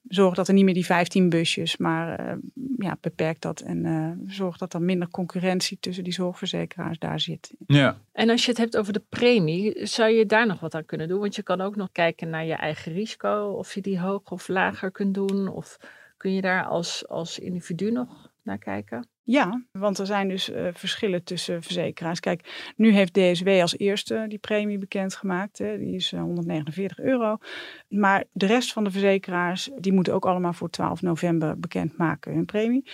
Zorg 0.09 0.35
dat 0.35 0.49
er 0.49 0.55
niet 0.55 0.65
meer 0.65 0.75
die 0.75 0.85
15 0.85 1.29
busjes, 1.29 1.77
maar 1.77 2.19
eh, 2.19 2.37
ja, 2.77 2.97
beperk 3.01 3.41
dat 3.41 3.61
en 3.61 3.85
eh, 3.85 4.35
zorg 4.37 4.57
dat 4.57 4.75
er 4.75 4.83
minder 4.83 5.09
concurrentie 5.11 5.79
tussen 5.81 6.05
die 6.05 6.13
zorgverzekeraars 6.13 6.99
daar 6.99 7.21
zit. 7.21 7.55
ja. 7.67 7.97
En 8.13 8.31
als 8.31 8.45
je 8.45 8.51
het 8.51 8.61
hebt 8.61 8.77
over 8.77 8.93
de 8.93 9.03
premie, 9.09 9.87
zou 9.87 10.11
je 10.11 10.27
daar 10.27 10.47
nog 10.47 10.61
wat 10.61 10.75
aan 10.75 10.85
kunnen 10.85 11.09
doen? 11.09 11.21
Want 11.21 11.37
je 11.37 11.43
kan 11.43 11.61
ook 11.61 11.77
nog 11.77 11.89
kijken 11.93 12.31
naar 12.31 12.45
je 12.45 12.55
eigen 12.55 12.93
risico, 12.93 13.55
of 13.59 13.75
je 13.75 13.81
die 13.81 14.01
hoog 14.01 14.31
of 14.31 14.49
lager 14.49 14.91
kunt 14.91 15.15
doen. 15.15 15.49
Of 15.49 15.79
kun 16.17 16.35
je 16.35 16.41
daar 16.41 16.65
als, 16.65 17.09
als 17.09 17.39
individu 17.39 17.91
nog 17.91 18.31
naar 18.43 18.59
kijken? 18.59 19.09
Ja, 19.31 19.63
want 19.73 19.99
er 19.99 20.07
zijn 20.07 20.29
dus 20.29 20.51
eh, 20.51 20.69
verschillen 20.73 21.25
tussen 21.25 21.63
verzekeraars. 21.63 22.21
Kijk, 22.21 22.73
nu 22.77 22.93
heeft 22.93 23.15
DSW 23.15 23.49
als 23.49 23.79
eerste 23.79 24.25
die 24.29 24.39
premie 24.39 24.79
bekendgemaakt. 24.79 25.59
Hè. 25.59 25.79
Die 25.79 25.95
is 25.95 26.13
eh, 26.13 26.21
149 26.21 26.99
euro. 26.99 27.37
Maar 27.89 28.25
de 28.33 28.47
rest 28.47 28.73
van 28.73 28.85
de 28.85 28.91
verzekeraars, 28.91 29.71
die 29.79 29.93
moeten 29.93 30.15
ook 30.15 30.27
allemaal 30.27 30.53
voor 30.53 30.71
12 30.71 31.03
november 31.03 31.59
bekendmaken 31.59 32.35
hun 32.35 32.45
premie. 32.45 32.91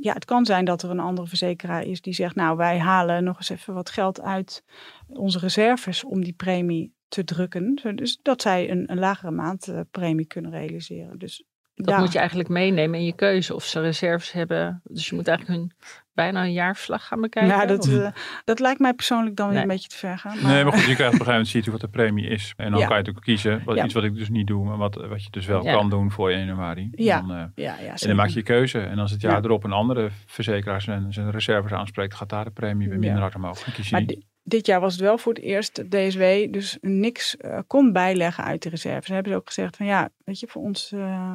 Ja, 0.00 0.12
het 0.12 0.24
kan 0.24 0.46
zijn 0.46 0.64
dat 0.64 0.82
er 0.82 0.90
een 0.90 1.00
andere 1.00 1.28
verzekeraar 1.28 1.86
is 1.86 2.00
die 2.00 2.14
zegt, 2.14 2.34
nou 2.34 2.56
wij 2.56 2.78
halen 2.78 3.24
nog 3.24 3.36
eens 3.36 3.50
even 3.50 3.74
wat 3.74 3.90
geld 3.90 4.20
uit 4.20 4.64
onze 5.06 5.38
reserves 5.38 6.04
om 6.04 6.24
die 6.24 6.34
premie 6.34 6.94
te 7.08 7.24
drukken. 7.24 7.80
Dus 7.94 8.18
dat 8.22 8.42
zij 8.42 8.70
een, 8.70 8.90
een 8.90 8.98
lagere 8.98 9.30
maandpremie 9.30 10.26
kunnen 10.26 10.50
realiseren. 10.50 11.18
Dus 11.18 11.44
Dat 11.84 11.98
moet 11.98 12.12
je 12.12 12.18
eigenlijk 12.18 12.48
meenemen 12.48 12.98
in 12.98 13.04
je 13.04 13.12
keuze. 13.14 13.54
Of 13.54 13.64
ze 13.64 13.80
reserves 13.80 14.32
hebben. 14.32 14.80
Dus 14.84 15.08
je 15.08 15.14
moet 15.14 15.28
eigenlijk 15.28 15.58
hun 15.58 15.72
bijna 16.14 16.42
een 16.44 16.52
jaarverslag 16.52 17.06
gaan 17.06 17.20
bekijken. 17.20 17.56
Ja, 17.56 17.66
dat, 17.66 17.88
of- 17.88 17.94
eh, 17.98 18.08
dat 18.44 18.60
lijkt 18.60 18.80
mij 18.80 18.92
persoonlijk 18.94 19.36
dan 19.36 19.46
weer 19.46 19.54
Nee. 19.54 19.62
een 19.64 19.68
beetje 19.70 19.88
te 19.88 19.96
ver 19.96 20.18
gaan. 20.18 20.36
Nee, 20.42 20.64
maar 20.64 20.72
goed, 20.72 20.84
je 20.84 20.94
krijgt 20.94 20.98
op 20.98 21.02
een 21.04 21.10
gegeven 21.10 21.32
moment 21.32 21.48
ziet 21.48 21.66
u 21.66 21.70
wat 21.70 21.80
de 21.80 21.88
premie 21.88 22.26
is. 22.26 22.52
En 22.56 22.70
dan 22.70 22.80
Ja. 22.80 22.86
kan 22.86 22.96
je 22.96 23.02
natuurlijk 23.02 23.24
kiezen. 23.24 23.62
Wat, 23.64 23.76
Ja. 23.76 23.84
Iets 23.84 23.94
wat 23.94 24.04
ik 24.04 24.14
dus 24.14 24.28
niet 24.28 24.46
doe, 24.46 24.64
maar 24.64 24.76
wat, 24.76 24.94
wat 24.94 25.24
je 25.24 25.30
dus 25.30 25.46
wel 25.46 25.62
Ja. 25.64 25.72
kan 25.72 25.90
doen 25.90 26.10
voor 26.10 26.30
1 26.30 26.38
januari. 26.46 26.88
Ja. 26.92 27.20
Dan, 27.20 27.30
eh, 27.30 27.44
Ja, 27.54 27.76
ja, 27.80 27.88
en 27.88 28.06
dan 28.06 28.16
maak 28.16 28.28
je 28.28 28.34
je 28.34 28.42
keuze. 28.42 28.80
En 28.80 28.98
als 28.98 29.10
het 29.10 29.20
jaar 29.20 29.32
Ja. 29.36 29.42
erop 29.42 29.64
een 29.64 29.72
andere 29.72 30.08
verzekeraar 30.26 30.82
zijn, 30.82 31.12
zijn 31.12 31.30
reserves 31.30 31.72
aanspreekt, 31.72 32.14
gaat 32.14 32.28
daar 32.28 32.44
de 32.44 32.50
premie 32.50 32.88
weer 32.88 32.98
minder 32.98 33.16
Ja. 33.16 33.22
hard 33.22 33.34
omhoog. 33.34 33.64
Dan 33.64 33.74
kies 33.74 33.88
je 33.88 33.96
Maar 33.96 34.04
dit 34.42 34.66
jaar 34.66 34.80
was 34.80 34.92
het 34.92 35.02
wel 35.02 35.18
voor 35.18 35.32
het 35.34 35.42
eerst 35.42 35.76
dat 35.76 35.90
DSW 35.90 36.52
dus 36.52 36.78
niks 36.80 37.36
eh, 37.36 37.58
kon 37.66 37.92
bijleggen 37.92 38.44
uit 38.44 38.62
de 38.62 38.68
reserves. 38.68 39.06
Ze 39.06 39.12
hebben 39.14 39.32
ze 39.32 39.38
ook 39.38 39.46
gezegd 39.46 39.76
van 39.76 39.86
ja, 39.86 40.08
weet 40.24 40.40
je, 40.40 40.46
voor 40.46 40.62
ons 40.62 40.92
eh, 40.92 41.32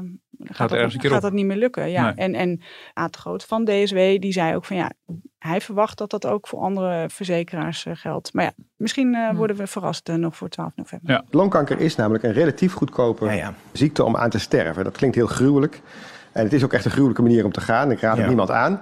gaat, 0.52 0.72
er 0.72 0.78
dat, 0.78 0.94
een 0.94 1.00
keer 1.00 1.10
gaat 1.10 1.18
op. 1.18 1.24
dat 1.24 1.34
niet 1.34 1.46
meer 1.46 1.58
lukken. 1.58 1.90
Ja. 1.90 2.04
Nee. 2.04 2.14
En, 2.14 2.34
en 2.36 2.62
Aad 2.94 3.16
Groot 3.16 3.44
van 3.44 3.66
DSW, 3.66 3.96
die 3.96 4.32
zei 4.32 4.56
ook 4.56 4.66
van 4.66 4.76
ja, 4.76 4.92
hij 5.40 5.62
verwacht 5.62 5.98
dat 5.98 6.10
dat 6.10 6.26
ook 6.26 6.48
voor 6.48 6.60
andere 6.60 7.06
verzekeraars 7.10 7.86
eh, 7.86 7.96
geldt. 7.96 8.34
Maar 8.34 8.44
ja, 8.44 8.52
misschien 8.76 9.16
eh, 9.16 9.28
Hmm. 9.28 9.38
worden 9.38 9.56
we 9.56 9.68
verrast 9.68 10.10
eh, 10.10 10.16
nog 10.16 10.36
voor 10.36 10.50
12 10.50 10.72
november. 10.76 11.12
Ja. 11.12 11.24
Longkanker 11.30 11.80
is 11.80 11.96
namelijk 11.96 12.24
een 12.24 12.34
relatief 12.34 12.74
goedkope 12.74 13.26
Ja, 13.26 13.32
ja. 13.32 13.54
ziekte 13.72 14.04
om 14.04 14.16
aan 14.18 14.30
te 14.30 14.40
sterven. 14.40 14.84
Dat 14.84 14.98
klinkt 14.98 15.16
heel 15.16 15.28
gruwelijk. 15.28 15.82
En 16.32 16.44
het 16.44 16.54
is 16.54 16.64
ook 16.64 16.74
echt 16.74 16.86
een 16.86 16.92
gruwelijke 16.92 17.22
manier 17.22 17.46
om 17.46 17.52
te 17.52 17.62
gaan. 17.62 17.92
Ik 17.92 18.00
raad 18.00 18.18
het 18.18 18.28
niemand 18.28 18.52
aan. 18.52 18.82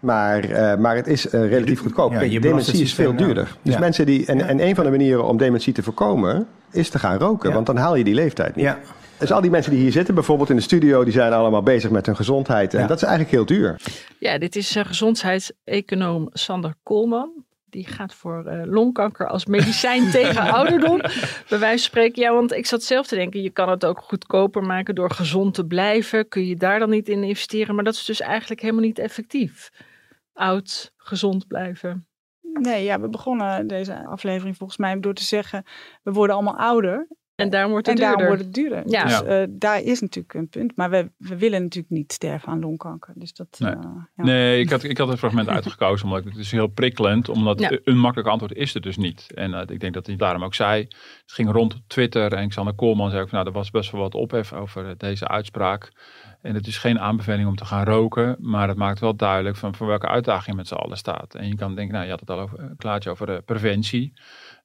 Maar, 0.00 0.44
eh, 0.44 0.78
maar 0.78 0.96
het 0.96 1.06
is 1.06 1.28
eh, 1.28 1.48
relatief 1.48 1.80
goedkoop. 1.80 2.10
Dementie 2.18 2.82
is 2.82 2.94
veel 2.94 3.16
duurder. 3.16 3.56
Dus 3.62 3.74
Ja. 3.74 3.80
mensen 3.80 4.06
die, 4.06 4.26
en, 4.26 4.48
en 4.48 4.60
een 4.66 4.74
van 4.74 4.84
de 4.84 4.90
manieren 4.90 5.24
om 5.24 5.36
dementie 5.36 5.72
te 5.72 5.82
voorkomen 5.82 6.46
is 6.70 6.90
te 6.90 6.98
gaan 6.98 7.18
roken. 7.18 7.48
Ja. 7.48 7.54
Want 7.54 7.66
dan 7.66 7.76
haal 7.76 7.94
je 7.96 8.04
die 8.04 8.14
leeftijd 8.14 8.56
niet. 8.56 8.64
Ja. 8.64 8.78
Dus 9.20 9.32
al 9.32 9.40
die 9.40 9.50
mensen 9.50 9.72
die 9.72 9.80
hier 9.80 9.92
zitten, 9.92 10.14
bijvoorbeeld 10.14 10.50
in 10.50 10.56
de 10.56 10.62
studio, 10.62 11.04
die 11.04 11.12
zijn 11.12 11.32
allemaal 11.32 11.62
bezig 11.62 11.90
met 11.90 12.06
hun 12.06 12.16
gezondheid. 12.16 12.74
En 12.74 12.80
Ja. 12.80 12.86
dat 12.86 12.96
is 12.96 13.02
eigenlijk 13.02 13.32
heel 13.32 13.46
duur. 13.46 13.80
Ja, 14.18 14.38
dit 14.38 14.56
is 14.56 14.76
uh, 14.76 14.84
gezondheidseconoom 14.84 16.28
Sander 16.32 16.74
Koolman. 16.82 17.44
Die 17.64 17.86
gaat 17.86 18.14
voor 18.14 18.44
uh, 18.46 18.62
longkanker 18.64 19.28
als 19.28 19.46
medicijn 19.46 20.10
tegen 20.20 20.52
ouderdom. 20.52 20.96
Bij 21.48 21.58
wijze 21.58 21.60
van 21.60 21.78
spreken, 21.78 22.22
ja, 22.22 22.32
want 22.32 22.52
ik 22.52 22.66
zat 22.66 22.82
zelf 22.82 23.06
te 23.06 23.14
denken, 23.14 23.42
je 23.42 23.50
kan 23.50 23.68
het 23.68 23.84
ook 23.84 24.00
goedkoper 24.00 24.62
maken 24.62 24.94
door 24.94 25.10
gezond 25.10 25.54
te 25.54 25.66
blijven. 25.66 26.28
Kun 26.28 26.46
je 26.46 26.56
daar 26.56 26.78
dan 26.78 26.90
niet 26.90 27.08
in 27.08 27.22
investeren? 27.22 27.74
Maar 27.74 27.84
dat 27.84 27.94
is 27.94 28.04
dus 28.04 28.20
eigenlijk 28.20 28.60
helemaal 28.60 28.82
niet 28.84 28.98
effectief. 28.98 29.70
Oud, 30.32 30.92
gezond 30.96 31.46
blijven. 31.46 32.06
Nee, 32.52 32.84
ja, 32.84 33.00
we 33.00 33.08
begonnen 33.08 33.66
deze 33.66 34.06
aflevering 34.06 34.56
volgens 34.56 34.78
mij 34.78 35.00
door 35.00 35.14
te 35.14 35.24
zeggen, 35.24 35.64
we 36.02 36.12
worden 36.12 36.34
allemaal 36.34 36.58
ouder. 36.58 37.08
En 37.40 37.50
daarom 37.50 37.70
wordt 37.70 37.86
het 37.86 37.94
en 37.94 38.00
daarom 38.02 38.18
duurder. 38.20 38.36
wordt 38.36 38.56
het 38.56 38.64
duurder. 38.64 38.90
Ja. 38.92 39.02
Dus 39.04 39.12
Ja. 39.28 39.40
eh, 39.42 39.46
daar 39.50 39.80
is 39.82 40.00
natuurlijk 40.00 40.34
een 40.34 40.48
punt. 40.48 40.76
Maar 40.76 40.90
we, 40.90 41.10
we 41.16 41.36
willen 41.38 41.62
natuurlijk 41.62 41.92
niet 41.94 42.12
sterven 42.12 42.48
aan 42.48 42.60
longkanker. 42.60 43.12
Dus 43.16 43.32
dat, 43.32 43.56
Nee. 43.58 43.70
eh, 43.72 43.80
ja. 44.16 44.24
Nee, 44.24 44.60
ik 44.60 44.70
had, 44.70 44.82
ik 44.82 44.98
had 44.98 45.08
het 45.08 45.18
fragment 45.18 45.48
uitgekozen 45.58 46.06
omdat 46.08 46.24
het 46.24 46.36
is 46.36 46.50
heel 46.50 46.66
prikkelend. 46.66 47.28
Omdat 47.28 47.60
Ja. 47.60 47.78
een 47.84 47.98
makkelijk 47.98 48.28
antwoord 48.28 48.54
is 48.54 48.74
er 48.74 48.80
dus 48.80 48.96
niet. 48.96 49.26
En 49.34 49.54
eh, 49.54 49.62
ik 49.66 49.80
denk 49.80 49.94
dat 49.94 50.06
hij 50.06 50.16
daarom 50.16 50.44
ook 50.44 50.54
zei. 50.54 50.80
Het 50.82 51.32
ging 51.32 51.50
rond 51.50 51.74
op 51.74 51.80
Twitter 51.86 52.32
en 52.32 52.48
Xander 52.48 52.74
Koolman 52.74 53.10
zei 53.10 53.22
ook 53.22 53.28
van, 53.28 53.38
nou, 53.38 53.50
er 53.50 53.56
was 53.58 53.70
best 53.70 53.90
wel 53.90 54.00
wat 54.00 54.14
ophef 54.14 54.52
over 54.52 54.94
deze 54.98 55.28
uitspraak. 55.28 55.92
En 56.42 56.54
het 56.54 56.66
is 56.66 56.78
geen 56.78 56.98
aanbeveling 57.00 57.48
om 57.48 57.56
te 57.56 57.64
gaan 57.64 57.84
roken, 57.84 58.36
maar 58.38 58.68
het 58.68 58.76
maakt 58.76 59.00
wel 59.00 59.16
duidelijk 59.16 59.56
van 59.56 59.74
voor 59.74 59.86
welke 59.86 60.08
uitdaging 60.08 60.46
je 60.46 60.54
met 60.54 60.68
z'n 60.68 60.74
allen 60.74 60.96
staat. 60.96 61.34
En 61.34 61.48
je 61.48 61.54
kan 61.54 61.74
denken, 61.74 61.92
nou 61.94 62.04
je 62.04 62.10
had 62.10 62.20
het 62.20 62.30
al 62.30 62.40
over 62.40 62.60
een 62.60 62.76
klaartje 62.76 63.10
over 63.10 63.42
preventie. 63.42 64.12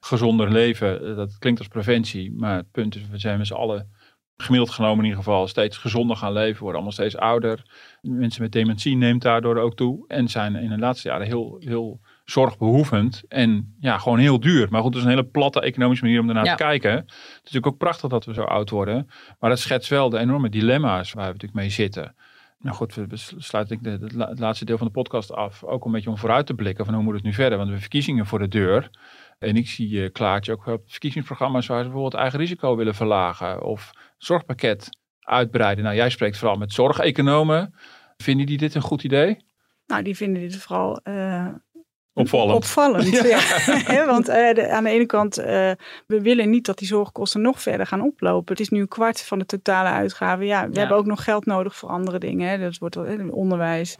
Gezonder 0.06 0.52
leven, 0.52 1.06
eh, 1.06 1.16
dat 1.16 1.38
klinkt 1.38 1.60
als 1.60 1.68
preventie, 1.68 2.32
maar 2.32 2.56
het 2.56 2.72
punt 2.72 2.96
is, 2.96 3.08
we 3.12 3.18
zijn 3.18 3.38
met 3.38 3.48
z'n 3.48 3.54
allen 3.54 3.92
gemiddeld 4.38 4.72
genomen 4.72 4.98
in 4.98 5.04
ieder 5.04 5.24
geval 5.24 5.48
steeds 5.48 5.78
gezonder 5.78 6.16
gaan 6.18 6.34
leven, 6.34 6.60
worden 6.60 6.76
allemaal 6.76 6.92
steeds 6.92 7.18
ouder. 7.18 7.64
Mensen 8.02 8.42
met 8.42 8.52
dementie 8.52 8.96
neemt 8.96 9.22
daardoor 9.22 9.58
ook 9.58 9.76
toe 9.76 10.08
en 10.08 10.28
zijn 10.28 10.56
in 10.56 10.70
de 10.70 10.78
laatste 10.78 11.08
jaren 11.08 11.28
heel, 11.28 11.56
heel 11.60 12.00
zorgbehoevend 12.26 13.24
en 13.28 13.76
ja, 13.80 13.98
gewoon 13.98 14.20
heel 14.20 14.40
duur. 14.40 14.68
Maar 14.70 14.82
goed, 14.82 14.90
het 14.90 14.98
is 14.98 15.04
een 15.04 15.16
hele 15.16 15.30
platte 15.30 15.62
economische 15.62 16.06
manier 16.06 16.20
om 16.20 16.32
Ja. 16.32 16.44
te 16.44 16.64
kijken. 16.64 16.92
Het 16.92 17.12
is 17.12 17.38
natuurlijk 17.38 17.68
ook 17.68 17.78
prachtig 17.78 18.10
dat 18.10 18.26
we 18.26 18.34
zo 18.34 18.44
oud 18.44 18.70
worden, 18.70 19.08
maar 19.40 19.50
dat 19.50 19.60
schetst 19.60 19.90
wel 19.90 20.10
de 20.10 20.20
enorme 20.20 20.50
dilemma's 20.50 21.14
waar 21.14 21.26
we 21.26 21.32
natuurlijk 21.32 21.60
mee 21.62 21.70
zitten. 21.70 22.16
Nou 22.60 22.76
goed, 22.78 22.96
we 22.96 23.08
sluiten 23.38 23.80
de, 23.82 23.98
de 23.98 24.24
het 24.24 24.40
laatste 24.40 24.66
deel 24.66 24.78
van 24.78 24.88
de 24.88 24.94
podcast 24.94 25.32
af. 25.34 25.64
Ook 25.64 25.86
een 25.86 25.92
beetje 25.92 26.10
om 26.10 26.18
vooruit 26.18 26.46
te 26.46 26.54
blikken 26.54 26.86
van 26.86 26.94
hoe 26.94 27.04
moet 27.04 27.14
het 27.14 27.24
nu 27.24 27.34
verder. 27.34 27.58
Want 27.58 27.70
we 27.70 27.74
hebben 27.74 27.82
verkiezingen 27.82 28.26
voor 28.26 28.40
de 28.40 28.48
deur. 28.48 28.90
En 29.38 29.56
ik 29.56 29.68
zie 29.68 29.90
uh, 29.90 30.12
Klaartje 30.12 30.52
ook 30.52 30.66
op 30.66 30.84
verkiezingsprogramma's 30.92 31.68
waar 31.68 31.78
ze 31.78 31.84
bijvoorbeeld 31.84 32.22
eigen 32.22 32.40
risico 32.40 32.76
willen 32.76 32.96
verlagen. 32.96 33.64
Of 33.64 33.92
zorgpakket 34.18 34.90
uitbreiden. 35.20 35.84
Nou, 35.84 35.96
jij 35.96 36.10
spreekt 36.10 36.38
vooral 36.38 36.58
met 36.58 36.72
zorgeconomen. 36.74 37.74
Vinden 38.18 38.46
die 38.46 38.58
dit 38.58 38.76
een 38.76 38.82
goed 38.82 39.04
idee? 39.04 39.46
Nou, 39.86 40.04
die 40.04 40.16
vinden 40.16 40.42
dit 40.42 40.56
vooral 40.56 41.00
eh, 41.04 41.48
Opvallend. 42.18 42.56
opvallend. 42.58 43.08
Ja. 43.88 44.06
Want 44.14 44.28
eh, 44.28 44.54
de- 44.54 44.70
aan 44.70 44.84
de 44.84 44.90
ene 44.90 45.06
kant, 45.06 45.38
eh, 45.38 45.46
we 46.08 46.22
willen 46.22 46.50
niet 46.50 46.66
dat 46.66 46.78
die 46.78 46.88
zorgkosten 46.88 47.42
nog 47.42 47.62
verder 47.62 47.88
gaan 47.88 48.02
oplopen. 48.02 48.52
Het 48.52 48.60
is 48.60 48.70
nu 48.70 48.80
een 48.80 48.88
kwart 48.88 49.22
van 49.22 49.40
de 49.40 49.46
totale 49.46 49.90
uitgaven. 49.90 50.46
Ja, 50.46 50.68
we 50.68 50.74
Ja. 50.74 50.80
hebben 50.80 50.98
ook 50.98 51.06
nog 51.06 51.24
geld 51.24 51.46
nodig 51.46 51.76
voor 51.76 51.90
andere 51.90 52.18
dingen. 52.20 52.50
Hè. 52.50 52.58
Dat 52.60 52.78
wordt 52.78 52.96
hè, 52.96 53.24
onderwijs, 53.30 53.96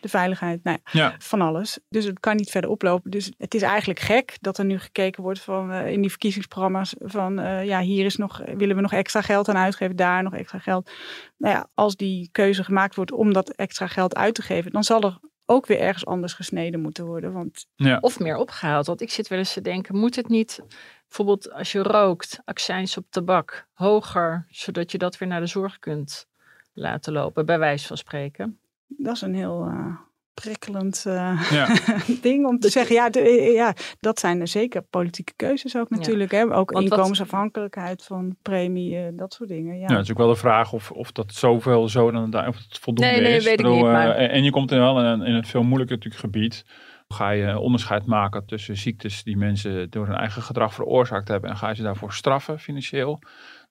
de 0.00 0.08
veiligheid, 0.08 0.64
nou 0.64 0.78
ja, 0.84 1.00
Ja. 1.00 1.14
van 1.18 1.40
alles. 1.40 1.78
Dus 1.88 2.04
het 2.04 2.20
kan 2.20 2.36
niet 2.36 2.50
verder 2.50 2.70
oplopen. 2.70 3.10
Dus 3.10 3.32
het 3.38 3.54
is 3.54 3.62
eigenlijk 3.62 4.00
gek 4.00 4.36
dat 4.40 4.58
er 4.58 4.64
nu 4.64 4.78
gekeken 4.78 5.22
wordt 5.22 5.40
van, 5.40 5.70
eh, 5.72 5.90
in 5.92 6.00
die 6.00 6.10
verkiezingsprogramma's 6.10 6.94
van 6.98 7.38
eh, 7.38 7.64
ja, 7.64 7.80
hier 7.80 8.04
is 8.04 8.16
nog, 8.16 8.40
willen 8.56 8.76
we 8.76 8.82
nog 8.82 8.92
extra 8.92 9.20
geld 9.20 9.48
aan 9.48 9.56
uitgeven, 9.56 9.96
daar 9.96 10.22
nog 10.22 10.34
extra 10.34 10.58
geld. 10.58 10.90
Nou 11.38 11.54
ja, 11.54 11.66
als 11.74 11.96
die 11.96 12.28
keuze 12.32 12.64
gemaakt 12.64 12.94
wordt 12.94 13.12
om 13.12 13.32
dat 13.32 13.50
extra 13.50 13.86
geld 13.86 14.16
uit 14.16 14.34
te 14.34 14.42
geven, 14.42 14.70
dan 14.72 14.84
zal 14.84 15.02
er 15.02 15.18
ook 15.50 15.66
weer 15.66 15.80
ergens 15.80 16.06
anders 16.06 16.32
gesneden 16.32 16.80
moeten 16.80 17.04
worden. 17.04 17.32
Want 17.32 17.66
Ja. 17.76 17.98
Of 18.00 18.18
meer 18.18 18.36
opgehaald. 18.36 18.86
Want 18.86 19.00
ik 19.00 19.10
zit 19.10 19.28
wel 19.28 19.38
eens 19.38 19.52
te 19.52 19.60
denken, 19.60 19.96
moet 19.96 20.16
het 20.16 20.28
niet 20.28 20.60
bijvoorbeeld 21.08 21.52
als 21.52 21.72
je 21.72 21.82
rookt, 21.82 22.40
accijns 22.44 22.96
op 22.96 23.06
tabak, 23.10 23.66
hoger, 23.72 24.46
zodat 24.50 24.92
je 24.92 24.98
dat 24.98 25.18
weer 25.18 25.28
naar 25.28 25.40
de 25.40 25.46
zorg 25.46 25.78
kunt 25.78 26.28
laten 26.72 27.12
lopen, 27.12 27.46
bij 27.46 27.58
wijze 27.58 27.86
van 27.86 27.96
spreken. 27.96 28.58
dat 28.86 29.14
is 29.14 29.20
een 29.20 29.34
heel 29.34 29.66
eh, 29.66 29.96
prikkelend 30.42 31.04
eh, 31.06 31.48
Ja. 31.50 31.68
ding 32.22 32.46
om 32.46 32.58
te 32.58 32.68
zeggen. 32.68 32.94
Ja, 32.94 33.10
de- 33.10 33.20
eh, 33.20 33.52
ja, 33.54 33.74
dat 34.00 34.18
zijn 34.20 34.40
er 34.40 34.48
zeker 34.48 34.82
politieke 34.82 35.32
keuzes 35.36 35.76
ook 35.76 35.90
natuurlijk. 35.90 36.30
Hè? 36.30 36.42
Ook 36.42 36.70
Want 36.70 36.88
wat- 36.88 36.98
inkomensafhankelijkheid 36.98 38.04
van 38.04 38.36
premie, 38.42 38.96
eh, 38.96 39.02
dat 39.12 39.32
soort 39.32 39.48
dingen. 39.48 39.78
Ja. 39.78 39.86
Ja, 39.88 39.94
het 39.94 40.04
is 40.04 40.10
ook 40.10 40.18
wel 40.18 40.28
de 40.28 40.36
vraag 40.36 40.72
of, 40.72 40.90
of 40.90 41.12
dat 41.12 41.34
zoveel 41.34 41.88
zo 41.88 42.10
dan 42.10 42.34
of 42.48 42.56
het 42.68 42.78
voldoende 42.80 43.10
Nee, 43.12 43.20
nee, 43.20 43.36
is. 43.36 43.44
weet 43.44 43.52
ik 43.52 43.56
bedoel, 43.56 43.74
niet, 43.76 43.84
eh, 43.84 43.92
maar- 43.92 44.10
en 44.16 44.30
en 44.30 44.44
je 44.44 44.50
komt 44.50 44.72
in 44.72 44.78
wel 44.78 44.98
in, 44.98 45.04
een- 45.04 45.22
in 45.22 45.34
het 45.34 45.48
veel 45.48 45.62
moeilijker 45.62 45.96
natuurlijk 45.96 46.22
gebied. 46.22 46.64
Ga 47.08 47.30
je 47.30 47.58
onderscheid 47.58 48.06
maken 48.06 48.46
tussen 48.46 48.76
ziektes 48.76 49.22
die 49.22 49.36
mensen 49.36 49.90
door 49.90 50.06
hun 50.06 50.16
eigen 50.16 50.42
gedrag 50.42 50.74
veroorzaakt 50.74 51.28
hebben 51.28 51.50
en 51.50 51.56
ga 51.56 51.68
je 51.68 51.74
ze 51.74 51.82
daarvoor 51.82 52.12
straffen 52.12 52.58
financieel? 52.58 53.18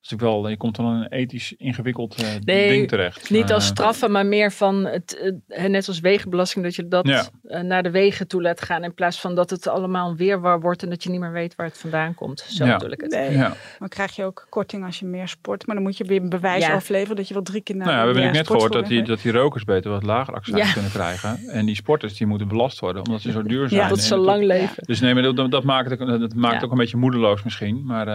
Dus 0.02 0.12
ik 0.12 0.20
wel, 0.20 0.48
je 0.50 0.58
komt 0.58 0.76
dan 0.76 0.86
een 0.86 1.08
ethisch 1.08 1.54
ingewikkeld 1.58 2.16
eh, 2.16 2.28
Nee, 2.44 2.70
ding 2.70 2.88
terecht. 2.88 3.30
Niet 3.30 3.52
als 3.52 3.64
Eh, 3.64 3.70
straffen, 3.70 4.12
maar 4.12 4.26
meer 4.26 4.52
van 4.52 4.86
het, 4.86 5.34
eh, 5.48 5.66
net 5.66 5.88
als 5.88 6.00
wegenbelasting, 6.00 6.64
dat 6.66 6.76
je 6.76 6.88
dat 6.88 7.08
Ja. 7.08 7.62
naar 7.62 7.84
de 7.84 7.92
wegen 7.92 8.28
toe 8.28 8.42
laat 8.42 8.62
gaan. 8.62 8.84
In 8.84 8.94
plaats 8.94 9.22
van 9.22 9.36
dat 9.36 9.50
het 9.50 9.68
allemaal 9.68 10.10
een 10.10 10.16
weerwar 10.16 10.60
wordt 10.62 10.84
en 10.84 10.90
dat 10.90 11.04
je 11.04 11.10
niet 11.10 11.20
meer 11.20 11.32
weet 11.32 11.56
waar 11.56 11.66
het 11.68 11.78
vandaan 11.78 12.14
komt. 12.14 12.40
Zo 12.40 12.66
Ja. 12.66 12.74
bedoel 12.78 12.92
ik 12.92 13.02
het. 13.02 13.12
Nee, 13.12 13.32
Ja. 13.32 13.54
Dan 13.80 13.88
krijg 13.88 14.16
je 14.16 14.24
ook 14.24 14.46
korting 14.50 14.86
als 14.86 15.00
je 15.00 15.06
meer 15.06 15.28
sport. 15.28 15.66
Maar 15.68 15.76
dan 15.76 15.84
moet 15.84 15.98
je 15.98 16.04
weer 16.04 16.22
een 16.22 16.30
bewijs 16.30 16.66
Ja. 16.66 16.74
afleveren 16.74 17.16
dat 17.16 17.28
je 17.28 17.34
wel 17.34 17.44
drie 17.44 17.62
keer 17.62 17.76
naar 17.76 17.86
Nou 17.88 17.98
ja, 18.00 18.06
we 18.08 18.14
hebben 18.14 18.34
net 18.38 18.48
gehoord 18.48 18.74
dat 18.74 18.88
die, 18.88 19.04
dat 19.04 19.22
die 19.22 19.32
rokers 19.32 19.64
beter 19.64 19.92
wat 19.92 20.04
lager 20.04 20.34
accijns 20.34 20.68
Ja. 20.68 20.74
kunnen 20.74 20.92
krijgen. 20.92 21.38
En 21.48 21.66
die 21.66 21.76
sporters 21.76 22.18
die 22.18 22.28
moeten 22.28 22.48
belast 22.48 22.80
worden 22.80 23.06
omdat 23.06 23.22
ze 23.22 23.32
zo 23.32 23.44
duur 23.44 23.70
zijn. 23.70 23.82
Ja. 23.82 23.88
Dat 23.88 24.00
ze 24.00 24.18
lang 24.18 24.44
leven. 24.46 24.84
Dus 24.86 25.00
nee, 25.00 25.14
maar 25.14 25.24
dat, 25.24 25.52
dat 25.52 25.64
maakt, 25.64 25.90
dat 25.90 26.00
maakt 26.00 26.34
Ja. 26.36 26.54
het 26.54 26.64
ook 26.64 26.72
een 26.72 26.78
beetje 26.78 26.98
moedeloos 26.98 27.44
misschien. 27.44 27.86
Maar, 27.86 28.08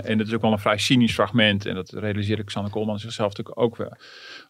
en 0.00 0.18
het 0.18 0.26
is 0.28 0.34
ook 0.34 0.42
wel 0.42 0.52
een 0.52 0.58
vrij 0.58 0.78
cynisch 0.78 1.14
fragment. 1.30 1.66
En 1.66 1.74
dat 1.74 1.90
realiseerde 1.90 2.44
Xander 2.44 2.72
Koolman 2.72 2.98
zichzelf 2.98 3.28
natuurlijk 3.28 3.60
ook 3.60 3.76
wel. 3.76 3.92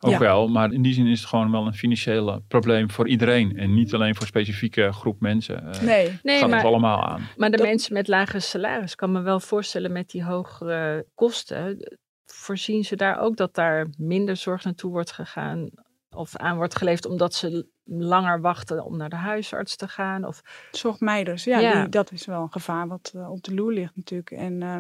Ook 0.01 0.11
Ja. 0.11 0.19
wel. 0.19 0.49
Maar 0.49 0.73
in 0.73 0.83
die 0.83 0.95
zin 0.95 1.07
is 1.07 1.21
het 1.21 1.29
gewoon 1.29 1.51
wel 1.51 1.67
een 1.67 1.75
financiële 1.75 2.43
probleem 2.49 2.91
voor 2.91 3.09
iedereen. 3.09 3.57
En 3.57 3.75
niet 3.75 3.95
alleen 3.95 4.13
voor 4.15 4.23
een 4.23 4.29
specifieke 4.29 4.93
groep 4.93 5.21
mensen. 5.21 5.73
Eh, 5.73 5.81
Nee, 5.81 6.19
Nee, 6.23 6.39
gaat 6.39 6.49
maar, 6.49 6.59
het 6.59 6.67
allemaal 6.67 7.05
aan. 7.05 7.29
maar 7.37 7.51
de 7.51 7.57
Dat- 7.57 7.67
mensen 7.67 7.93
met 7.95 8.09
lagere 8.09 8.41
salaris, 8.41 8.95
kan 8.95 9.13
me 9.13 9.21
wel 9.21 9.41
voorstellen 9.41 9.93
met 9.93 10.11
die 10.11 10.25
hogere 10.25 11.07
kosten. 11.15 11.97
Voorzien 12.27 12.85
ze 12.85 12.97
daar 12.97 13.21
ook 13.21 13.37
dat 13.37 13.55
daar 13.55 13.89
minder 13.99 14.37
zorg 14.37 14.65
naartoe 14.65 14.91
wordt 14.91 15.13
gegaan 15.13 15.71
of 16.17 16.37
aan 16.37 16.57
wordt 16.57 16.77
geleefd 16.77 17.07
omdat 17.07 17.35
ze 17.35 17.67
langer 17.99 18.41
wachten 18.41 18.85
om 18.85 18.97
naar 18.97 19.09
de 19.09 19.17
huisarts 19.17 19.77
te 19.77 19.89
gaan? 19.89 20.25
Of, 20.25 20.43
zorgmeiders. 20.71 21.45
Ja, 21.45 21.59
Ja. 21.59 21.81
Die, 21.81 21.89
dat 21.89 22.13
is 22.13 22.27
wel 22.27 22.43
een 22.43 22.53
gevaar 22.53 22.89
wat 22.89 23.13
eh, 23.17 23.31
op 23.31 23.43
de 23.43 23.55
loer 23.55 23.73
ligt 23.73 23.97
natuurlijk. 23.97 24.31
En 24.31 24.63
eh, 24.63 24.79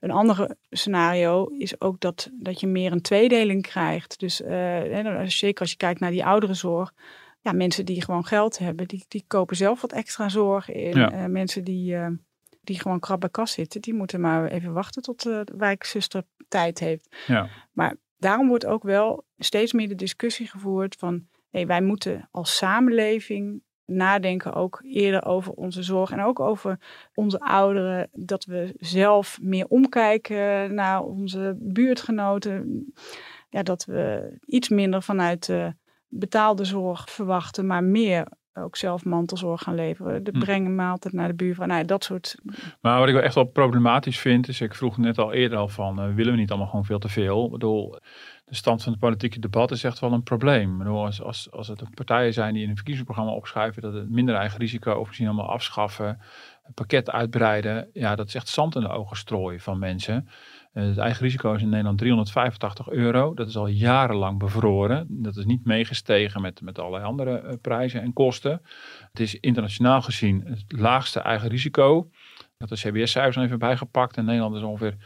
een 0.00 0.10
ander 0.10 0.56
scenario 0.70 1.46
is 1.46 1.80
ook 1.80 2.00
dat, 2.00 2.30
dat 2.32 2.60
je 2.60 2.66
meer 2.66 2.92
een 2.92 3.00
tweedeling 3.02 3.62
krijgt. 3.62 4.18
Dus 4.20 4.42
eh, 4.42 4.50
hè, 4.50 5.02
dan- 5.02 5.30
zeker 5.30 5.60
als 5.60 5.70
je 5.70 5.76
kijkt 5.76 6.00
naar 6.00 6.10
die 6.10 6.24
ouderenzorg. 6.24 6.92
Ja, 7.40 7.52
mensen 7.52 7.84
die 7.84 8.02
gewoon 8.02 8.24
geld 8.26 8.58
hebben, 8.58 8.88
die, 8.88 9.04
die 9.08 9.24
kopen 9.26 9.56
zelf 9.56 9.80
wat 9.80 9.92
extra 9.92 10.28
zorg 10.28 10.70
in. 10.70 10.96
Ja. 10.98 11.10
Eh, 11.12 11.24
mensen 11.24 11.64
die, 11.64 11.96
eh, 11.96 12.08
die 12.62 12.80
gewoon 12.80 13.00
krap 13.00 13.20
bij 13.20 13.28
kas 13.28 13.52
zitten, 13.52 13.80
die 13.80 13.94
moeten 13.94 14.20
maar 14.20 14.46
even 14.46 14.72
wachten 14.72 15.02
tot 15.02 15.22
de 15.22 15.46
wijkzuster 15.56 16.22
tijd 16.48 16.78
heeft. 16.78 17.16
Ja. 17.26 17.48
Maar 17.72 17.94
daarom 18.18 18.48
wordt 18.48 18.66
ook 18.66 18.82
wel 18.82 19.24
steeds 19.38 19.72
meer 19.72 19.88
de 19.88 19.94
discussie 19.94 20.46
gevoerd 20.48 20.96
van 20.98 21.26
hey, 21.50 21.66
wij 21.66 21.82
moeten 21.82 22.28
als 22.30 22.56
samenleving 22.56 23.64
nadenken 23.84 24.52
ook 24.54 24.80
eerder 24.84 25.24
over 25.24 25.52
onze 25.52 25.82
zorg 25.82 26.10
en 26.10 26.22
ook 26.22 26.40
over 26.40 26.78
onze 27.14 27.40
ouderen. 27.40 28.08
Dat 28.12 28.44
we 28.44 28.74
zelf 28.78 29.38
meer 29.42 29.66
omkijken 29.68 30.74
naar 30.74 31.02
onze 31.02 31.56
buurtgenoten. 31.58 32.84
Ja, 33.50 33.62
dat 33.62 33.84
we 33.84 34.36
iets 34.46 34.68
minder 34.68 35.02
vanuit 35.02 35.46
de 35.46 35.74
betaalde 36.08 36.64
zorg 36.64 37.10
verwachten, 37.10 37.66
maar 37.66 37.84
meer 37.84 38.26
ook 38.54 38.76
zelf 38.76 39.04
mantelzorg 39.04 39.62
gaan 39.62 39.74
leveren. 39.74 40.24
De 40.24 40.30
Hm. 40.30 40.38
brengen 40.38 40.74
maaltijd 40.74 41.14
naar 41.14 41.28
de 41.28 41.34
buurvrouw. 41.34 41.66
Nou, 41.66 41.84
dat 41.84 42.04
soort. 42.04 42.36
Maar 42.80 42.98
wat 42.98 43.08
ik 43.08 43.14
wel 43.14 43.22
echt 43.22 43.34
wel 43.34 43.44
problematisch 43.44 44.18
vind, 44.18 44.48
is 44.48 44.60
ik 44.60 44.74
vroeg 44.74 44.96
net 44.96 45.18
al 45.18 45.32
eerder 45.32 45.58
al 45.58 45.68
van, 45.68 46.00
eh, 46.00 46.14
willen 46.14 46.32
we 46.32 46.38
niet 46.38 46.50
allemaal 46.50 46.68
gewoon 46.68 46.84
veel 46.84 46.98
te 46.98 47.08
veel? 47.08 47.44
Ik 47.44 47.50
bedoel, 47.50 47.98
de 48.48 48.54
stand 48.54 48.82
van 48.82 48.92
het 48.92 49.00
politieke 49.00 49.38
debat 49.38 49.70
is 49.70 49.84
echt 49.84 49.98
wel 49.98 50.12
een 50.12 50.22
probleem. 50.22 50.82
Als, 50.82 51.22
als, 51.22 51.50
als 51.50 51.68
het 51.68 51.94
partijen 51.94 52.32
zijn 52.32 52.54
die 52.54 52.62
in 52.62 52.68
een 52.68 52.74
verkiezingsprogramma 52.74 53.32
opschrijven 53.32 53.82
dat 53.82 53.92
het 53.92 54.10
minder 54.10 54.34
eigen 54.34 54.58
risico 54.58 54.92
of 54.92 55.06
misschien 55.06 55.26
allemaal 55.26 55.50
afschaffen, 55.50 56.20
pakket 56.74 57.10
uitbreiden, 57.10 57.90
ja, 57.92 58.14
dat 58.14 58.26
is 58.26 58.34
echt 58.34 58.48
zand 58.48 58.74
in 58.74 58.80
de 58.80 58.88
ogen 58.88 59.16
strooien 59.16 59.60
van 59.60 59.78
mensen. 59.78 60.28
Eh, 60.72 60.84
het 60.84 60.98
eigen 60.98 61.22
risico 61.22 61.54
is 61.54 61.62
in 61.62 61.68
Nederland 61.68 61.98
385 61.98 62.88
euro. 62.90 63.34
Dat 63.34 63.48
is 63.48 63.56
al 63.56 63.66
jarenlang 63.66 64.38
bevroren. 64.38 65.06
Dat 65.08 65.36
is 65.36 65.44
niet 65.44 65.64
meegestegen 65.64 66.40
met, 66.40 66.60
met 66.60 66.78
allerlei 66.78 67.04
andere 67.04 67.38
eh, 67.38 67.54
prijzen 67.60 68.02
en 68.02 68.12
kosten. 68.12 68.62
Het 69.10 69.20
is 69.20 69.40
internationaal 69.40 70.02
gezien 70.02 70.42
het 70.44 70.64
laagste 70.68 71.20
eigen 71.20 71.48
risico. 71.48 72.10
Had 72.58 72.68
de 72.68 72.74
CBS-cijfers 72.74 73.36
even 73.44 73.58
bijgepakt. 73.58 74.16
In 74.16 74.24
Nederland 74.24 74.56
is 74.56 74.62
ongeveer 74.62 74.96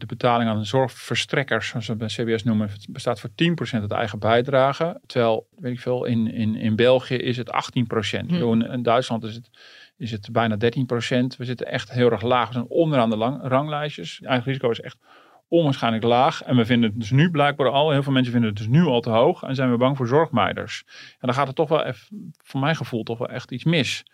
de 0.00 0.06
betaling 0.06 0.50
aan 0.50 0.64
zorgverstrekkers, 0.64 1.68
zoals 1.68 1.86
we 1.86 1.96
bij 1.96 2.08
CBS 2.08 2.42
noemen, 2.42 2.68
het 2.68 2.86
bestaat 2.90 3.20
voor 3.20 3.30
10% 3.30 3.80
uit 3.80 3.90
eigen 3.90 4.18
bijdrage. 4.18 5.00
Terwijl, 5.06 5.48
weet 5.56 5.72
ik 5.72 5.80
veel, 5.80 6.04
in, 6.04 6.32
in, 6.32 6.56
in 6.56 6.76
België 6.76 7.14
is 7.14 7.36
het 7.36 7.48
18%. 7.48 8.26
Hm. 8.26 8.34
In, 8.34 8.62
in 8.62 8.82
Duitsland 8.82 9.24
is 9.24 9.34
het, 9.34 9.50
is 9.96 10.10
het 10.10 10.28
bijna 10.32 10.56
13%. 10.56 10.58
We 11.36 11.44
zitten 11.44 11.66
echt 11.66 11.92
heel 11.92 12.10
erg 12.10 12.22
laag. 12.22 12.46
We 12.46 12.52
zijn 12.52 12.68
onderaan 12.68 13.10
de 13.10 13.16
lang, 13.16 13.40
ranglijstjes. 13.42 14.20
Eigen 14.22 14.46
risico 14.46 14.70
is 14.70 14.80
echt 14.80 14.98
onwaarschijnlijk 15.48 16.04
laag. 16.04 16.42
En 16.42 16.56
we 16.56 16.64
vinden 16.64 16.90
het 16.90 16.98
dus 16.98 17.10
nu 17.10 17.30
blijkbaar 17.30 17.70
al, 17.70 17.90
heel 17.90 18.02
veel 18.02 18.12
mensen 18.12 18.32
vinden 18.32 18.50
het 18.50 18.58
dus 18.58 18.68
nu 18.68 18.82
al 18.82 19.00
te 19.00 19.10
hoog. 19.10 19.42
En 19.42 19.54
zijn 19.54 19.70
we 19.70 19.76
bang 19.76 19.96
voor 19.96 20.06
zorgmeiders. 20.06 20.84
En 20.88 21.26
dan 21.26 21.34
gaat 21.34 21.48
er 21.48 21.54
toch 21.54 21.68
wel 21.68 21.84
even, 21.84 22.32
voor 22.42 22.60
mijn 22.60 22.76
gevoel, 22.76 23.02
toch 23.02 23.18
wel 23.18 23.28
echt 23.28 23.50
iets 23.50 23.64
mis. 23.64 24.04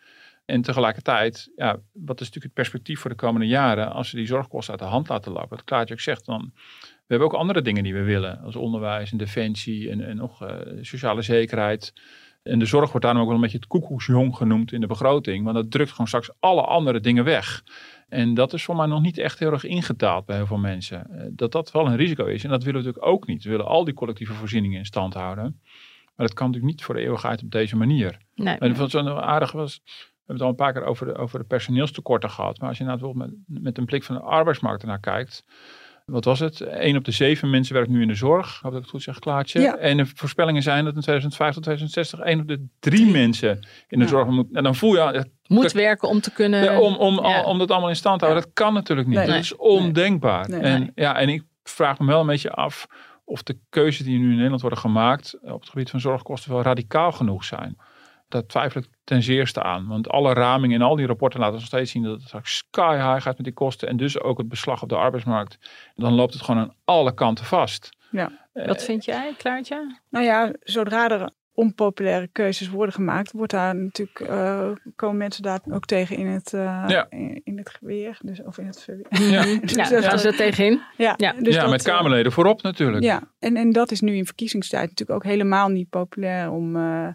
En 0.47 0.63
tegelijkertijd, 0.63 1.53
ja, 1.57 1.71
wat 1.93 2.21
is 2.21 2.27
natuurlijk 2.27 2.45
het 2.45 2.53
perspectief 2.53 3.01
voor 3.01 3.11
de 3.11 3.17
komende 3.17 3.47
jaren 3.47 3.93
als 3.93 4.11
we 4.11 4.17
die 4.17 4.27
zorgkosten 4.27 4.71
uit 4.73 4.83
de 4.83 4.89
hand 4.89 5.09
laten 5.09 5.33
lopen? 5.33 5.49
Wat 5.49 5.65
Klaartje 5.65 5.95
ook 5.95 6.01
zegt, 6.01 6.27
dan, 6.27 6.51
we 6.81 7.05
hebben 7.07 7.29
ook 7.29 7.35
andere 7.35 7.63
dingen 7.63 7.83
die 7.83 7.95
we 7.95 8.03
willen, 8.03 8.41
als 8.41 8.57
onderwijs 8.57 9.13
en 9.13 9.19
defensie 9.19 9.91
en, 9.91 10.01
en 10.01 10.17
nog 10.17 10.43
eh, 10.43 10.57
sociale 10.81 11.23
zekerheid. 11.23 11.93
En 12.43 12.59
de 12.59 12.67
zorg 12.67 12.91
wordt 12.91 13.05
daarom 13.05 13.21
ook 13.23 13.27
wel 13.27 13.37
een 13.37 13.43
beetje 13.43 13.59
het 13.59 13.67
koekoesjong 13.67 14.37
genoemd 14.37 14.73
in 14.73 14.81
de 14.81 14.87
begroting, 14.87 15.45
want 15.45 15.57
dat 15.57 15.71
drukt 15.71 15.91
gewoon 15.91 16.07
straks 16.07 16.31
alle 16.41 16.63
andere 16.63 17.01
dingen 17.01 17.25
weg. 17.25 17.65
En 18.09 18.35
dat 18.35 18.53
is 18.53 18.65
voor 18.65 18.77
mij 18.77 18.87
nog 18.87 19.03
niet 19.03 19.19
echt 19.19 19.39
heel 19.39 19.53
erg 19.53 19.65
ingetaald 19.65 20.27
bij 20.27 20.37
heel 20.37 20.47
veel 20.47 20.57
mensen. 20.59 21.11
Eh, 21.11 21.27
Dat 21.31 21.53
dat 21.53 21.73
wel 21.73 21.87
een 21.87 21.97
risico 21.97 22.25
is. 22.25 22.45
En 22.45 22.51
dat 22.51 22.65
willen 22.65 22.81
we 22.81 22.87
natuurlijk 22.87 23.15
ook 23.15 23.27
niet. 23.27 23.45
We 23.45 23.51
willen 23.51 23.67
al 23.67 23.85
die 23.85 23.95
collectieve 23.95 24.33
voorzieningen 24.33 24.79
in 24.79 24.85
stand 24.85 25.15
houden. 25.15 25.61
Maar 26.17 26.27
dat 26.27 26.35
kan 26.35 26.47
natuurlijk 26.47 26.75
niet 26.75 26.85
voor 26.85 26.95
de 26.95 27.01
eeuwigheid 27.01 27.43
op 27.43 27.51
deze 27.51 27.77
manier. 27.77 28.19
nee, 28.35 28.59
En 28.59 28.77
wat 28.77 28.91
zo 28.91 29.09
aardig 29.09 29.53
was, 29.53 29.83
we 30.27 30.33
hebben 30.33 30.47
het 30.47 30.59
al 30.59 30.67
een 30.67 30.73
paar 30.73 30.83
keer 30.83 30.91
over 30.91 31.07
de, 31.07 31.15
over 31.15 31.39
de 31.39 31.45
personeelstekorten 31.45 32.31
gehad. 32.31 32.59
Maar 32.59 32.69
als 32.69 32.79
je 32.79 32.85
nou 32.85 32.99
bijvoorbeeld 32.99 33.31
met, 33.47 33.63
met 33.63 33.79
een 33.79 33.85
blik 33.85 34.05
van 34.05 34.15
de 34.15 34.21
arbeidsmarkt 34.21 34.83
ernaar 34.83 35.01
kijkt. 35.01 35.45
wat 36.05 36.25
was 36.25 36.41
het? 36.41 36.61
1 36.61 36.97
op 36.97 37.05
de 37.05 37.11
7 37.11 37.51
mensen 37.51 37.75
werkt 37.75 37.89
nu 37.89 38.03
in 38.03 38.09
de 38.09 38.15
zorg. 38.15 38.59
Hoop 38.61 38.63
dat 38.63 38.73
ik 38.73 38.81
het 38.81 38.91
goed 38.91 39.03
zeg, 39.03 39.19
Klaartje. 39.19 39.61
Ja. 39.61 39.77
En 39.77 39.97
de 39.97 40.07
voorspellingen 40.07 40.63
zijn 40.63 40.85
dat 40.85 40.95
in 40.95 41.01
2050 41.01 41.55
tot 41.55 41.63
2060 41.65 42.21
1 42.21 42.41
op 42.41 42.49
de 42.49 42.67
3 42.91 43.11
mensen 43.11 43.51
in 43.89 43.99
de 43.99 44.05
Ja. 44.05 44.11
zorg 44.11 44.29
moet. 44.29 44.47
En 44.53 44.63
dan 44.63 44.75
voel 44.75 44.93
je, 44.93 44.99
ja, 44.99 45.25
Moet 45.47 45.73
werken 45.73 46.09
om 46.09 46.21
te 46.21 46.33
kunnen... 46.33 46.63
ja, 46.65 46.81
om, 46.81 46.95
om, 46.95 47.19
om 47.45 47.59
dat 47.59 47.71
allemaal 47.71 47.89
in 47.89 47.97
stand 47.97 48.19
te 48.19 48.25
houden. 48.25 48.47
Dat 48.47 48.55
kan 48.55 48.75
natuurlijk 48.75 49.09
niet. 49.09 49.19
Nee. 49.19 49.27
dat 49.27 49.37
is 49.37 49.57
ondenkbaar. 49.57 50.49
Nee. 50.49 50.61
En, 50.61 50.93
ja, 50.95 51.17
en 51.19 51.29
ik 51.29 51.43
vraag 51.63 51.99
me 51.99 52.07
wel 52.07 52.21
een 52.21 52.27
beetje 52.27 52.51
af 52.51 52.87
of 53.25 53.43
de 53.43 53.59
keuzes 53.69 54.07
die 54.07 54.19
nu 54.19 54.29
in 54.29 54.35
Nederland 54.35 54.61
worden 54.61 54.79
gemaakt 54.79 55.39
op 55.43 55.61
het 55.61 55.69
gebied 55.69 55.91
van 55.91 56.01
zorgkosten 56.01 56.53
wel 56.53 56.63
radicaal 56.63 57.13
genoeg 57.13 57.45
zijn. 57.45 57.77
Daar 58.29 58.47
twijfel 58.47 58.81
ik 58.81 58.89
ten 59.05 59.23
zeerste 59.23 59.63
aan. 59.63 59.87
Want 59.89 60.09
alle 60.09 60.33
ramingen 60.33 60.81
en 60.81 60.87
al 60.87 60.97
die 60.97 61.07
rapporten 61.07 61.41
laten 61.41 61.55
nog 61.55 61.65
steeds 61.65 61.91
zien 61.91 62.03
dat 62.03 62.13
het 62.13 62.23
straks 62.23 62.57
sky 62.57 62.95
high 62.97 63.23
gaat 63.23 63.37
met 63.37 63.45
die 63.45 63.53
kosten. 63.53 63.89
En 63.89 63.97
dus 63.97 64.21
ook 64.21 64.39
het 64.39 64.49
beslag 64.49 64.83
op 64.83 64.89
de 64.89 64.97
arbeidsmarkt. 64.97 65.59
Dan 65.95 66.13
loopt 66.13 66.33
het 66.33 66.43
gewoon 66.43 66.61
aan 66.61 66.75
alle 66.85 67.15
kanten 67.15 67.45
vast. 67.45 67.97
Ja. 68.11 68.33
Wat 68.53 68.85
vind 68.85 69.05
jij, 69.05 69.35
Klaartje? 69.39 69.99
Nou 70.11 70.25
ja, 70.25 70.53
zodra 70.61 71.09
er 71.11 71.31
onpopulaire 71.55 72.29
keuzes 72.33 72.69
worden 72.69 72.95
gemaakt, 72.95 73.33
wordt 73.33 73.53
daar 73.53 73.77
natuurlijk, 73.77 74.21
eh, 74.21 74.71
komen 74.97 75.17
mensen 75.17 75.43
daar 75.43 75.61
ook 75.71 75.85
tegen 75.85 76.17
in 76.17 76.27
het, 76.27 76.53
eh, 76.53 76.85
Ja. 76.87 77.07
in, 77.11 77.41
in 77.45 77.59
het 77.59 77.71
geweer. 77.71 78.19
Dus, 78.23 78.43
of 78.43 78.59
in 78.59 78.67
het 78.67 78.83
verweer. 78.83 79.07
Ja, 79.31 79.43
Dus 79.61 79.73
Ja, 79.75 79.89
dat- 79.89 80.03
daar 80.03 80.19
zit 80.19 80.37
tegenin. 80.37 80.81
ja, 80.97 81.15
Ja. 81.17 81.33
dus 81.33 81.55
ja 81.55 81.61
dat, 81.61 81.71
met 81.71 81.87
eh, 81.87 81.95
Kamerleden 81.95 82.33
voorop 82.33 82.63
natuurlijk. 82.63 83.05
Ja, 83.05 83.23
en, 83.39 83.57
en 83.57 83.73
dat 83.73 83.91
is 83.91 84.01
nu 84.01 84.15
in 84.17 84.27
verkiezingstijd 84.27 84.89
natuurlijk 84.89 85.19
ook 85.19 85.31
helemaal 85.31 85.69
niet 85.69 85.89
populair 85.89 86.51
om 86.51 86.77
eh, 86.77 87.09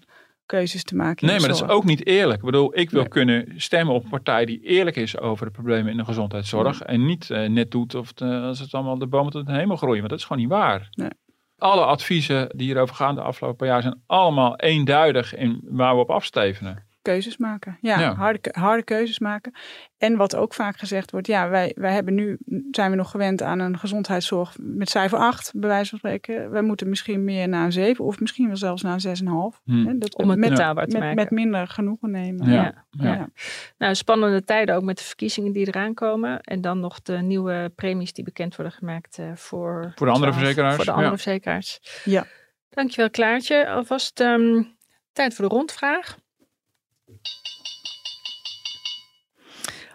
keuzes 0.52 0.84
te 0.84 0.96
maken. 0.96 1.28
Nee, 1.28 1.40
maar 1.40 1.48
dat 1.48 1.62
is 1.62 1.68
ook 1.68 1.84
niet 1.84 2.06
eerlijk. 2.06 2.40
Ik 2.40 2.46
bedoel, 2.46 2.80
ik 2.80 2.90
wil 2.90 3.00
Nee. 3.00 3.10
kunnen 3.10 3.54
stemmen 3.58 3.96
op 3.96 4.04
een 4.04 4.10
partij 4.10 4.46
die 4.46 4.60
eerlijk 4.64 4.96
is 4.96 5.18
over 5.20 5.46
de 5.46 5.52
problemen 5.52 5.92
in 5.92 5.98
de 5.98 6.06
gezondheidszorg. 6.06 6.82
En 6.82 7.06
niet 7.06 7.30
eh, 7.30 7.50
net 7.50 7.72
doet 7.72 7.96
of 7.96 8.22
als 8.22 8.60
het 8.60 8.74
allemaal 8.74 8.98
de 8.98 9.08
bomen 9.08 9.32
tot 9.32 9.46
de 9.46 9.54
hemel 9.54 9.76
groeien. 9.78 9.98
Want 9.98 10.10
dat 10.10 10.20
is 10.20 10.26
gewoon 10.26 10.42
niet 10.42 10.52
waar. 10.52 10.88
Nee. 10.92 11.10
Alle 11.58 11.86
adviezen 11.86 12.50
die 12.56 12.66
hierover 12.66 12.96
gaan 12.96 13.16
de 13.16 13.22
afgelopen 13.22 13.58
paar 13.58 13.68
jaar 13.68 13.82
zijn 13.82 14.02
allemaal 14.06 14.56
eenduidig 14.56 15.36
in 15.36 15.60
waar 15.64 15.96
we 15.96 16.02
op 16.02 16.10
afstevenen. 16.10 16.86
Keuzes 17.02 17.38
maken. 17.38 17.78
Ja, 17.82 18.00
Ja. 18.00 18.14
Harde, 18.16 18.40
harde 18.52 18.84
keuzes 18.84 19.20
maken. 19.20 19.54
En 19.98 20.18
wat 20.18 20.36
ook 20.36 20.54
vaak 20.54 20.78
gezegd 20.78 21.12
wordt, 21.12 21.28
ja, 21.28 21.50
wij, 21.50 21.72
wij 21.76 21.94
hebben 21.94 22.14
nu, 22.14 22.38
zijn 22.72 22.92
we 22.92 22.98
nog 22.98 23.12
gewend 23.12 23.42
aan 23.42 23.60
een 23.60 23.78
gezondheidszorg 23.80 24.56
met 24.60 24.90
cijfer 24.90 25.18
8, 25.18 25.52
bij 25.56 25.70
wijze 25.70 25.90
van 25.90 25.98
spreken. 25.98 26.52
Wij 26.52 26.62
moeten 26.62 26.90
misschien 26.90 27.24
meer 27.24 27.50
naar 27.50 27.66
een 27.66 27.72
7 27.72 28.06
of 28.06 28.20
misschien 28.20 28.48
wel 28.48 28.58
zelfs 28.58 28.82
naar 28.82 29.00
een 29.04 29.54
6,5. 29.54 29.64
Hm. 29.64 29.86
Hè, 29.86 29.98
dat, 29.98 30.16
Om 30.16 30.30
het 30.30 30.40
met, 30.40 30.50
betaalbaar 30.50 30.86
te 30.86 30.92
met, 30.92 31.02
maken. 31.02 31.16
met 31.16 31.32
minder 31.32 31.68
genoegen 31.68 32.12
nemen. 32.12 32.50
Ja. 32.50 32.54
Ja. 32.54 32.86
Ja. 32.90 33.14
Ja. 33.14 33.30
Nou, 33.78 33.96
spannende 33.96 34.44
tijden 34.44 34.76
ook 34.76 34.84
met 34.84 34.98
de 34.98 35.04
verkiezingen 35.04 35.52
die 35.52 35.68
eraan 35.68 35.94
komen. 35.94 36.42
En 36.42 36.62
dan 36.62 36.80
nog 36.80 37.02
de 37.02 37.18
nieuwe 37.18 37.72
premies 37.76 38.14
die 38.14 38.24
bekend 38.24 38.56
worden 38.56 38.74
gemaakt 38.74 39.18
eh, 39.18 39.26
voor... 39.36 39.92
Voor 39.96 40.08
de 40.08 40.14
andere 40.14 40.32
12 40.32 40.36
verzekeraars, 40.36 40.76
Voor 40.76 40.86
de 40.86 40.92
andere 40.92 41.10
ja. 41.10 41.18
verzekeraars. 41.18 41.80
Ja. 42.04 42.26
Dankjewel 42.70 43.10
Klaartje. 43.10 43.70
Alvast 43.70 44.20
ehm, 44.20 44.64
tijd 45.14 45.34
voor 45.34 45.50
de 45.50 45.56
rondvraag. 45.56 46.18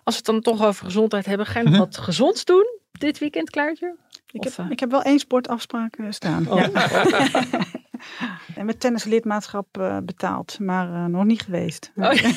Als 0.04 0.14
we 0.14 0.22
het 0.24 0.24
dan 0.24 0.40
toch 0.40 0.66
over 0.66 0.84
gezondheid 0.84 1.26
hebben, 1.26 1.46
ga 1.46 1.60
je 1.60 1.68
nog 1.68 1.78
wat 1.78 1.96
gezonds 1.98 2.44
doen 2.44 2.66
dit 2.92 3.18
weekend, 3.18 3.50
Klaartje? 3.50 3.96
Ik, 4.30 4.44
Of, 4.44 4.56
heb, 4.56 4.66
eh, 4.66 4.72
ik 4.72 4.80
heb 4.80 4.90
wel 4.90 5.02
één 5.02 5.18
sportafspraak 5.18 5.96
eh, 5.96 6.06
staan. 6.10 6.50
Oh. 6.50 6.60
Ja. 6.60 6.88
en 8.56 8.66
met 8.66 8.80
tennislidmaatschap 8.80 9.66
eh, 9.78 9.98
betaald, 10.04 10.58
maar 10.60 10.92
eh, 10.92 11.04
nog 11.04 11.24
niet 11.24 11.42
geweest. 11.42 11.92
Oh, 11.96 12.12
ja. 12.12 12.30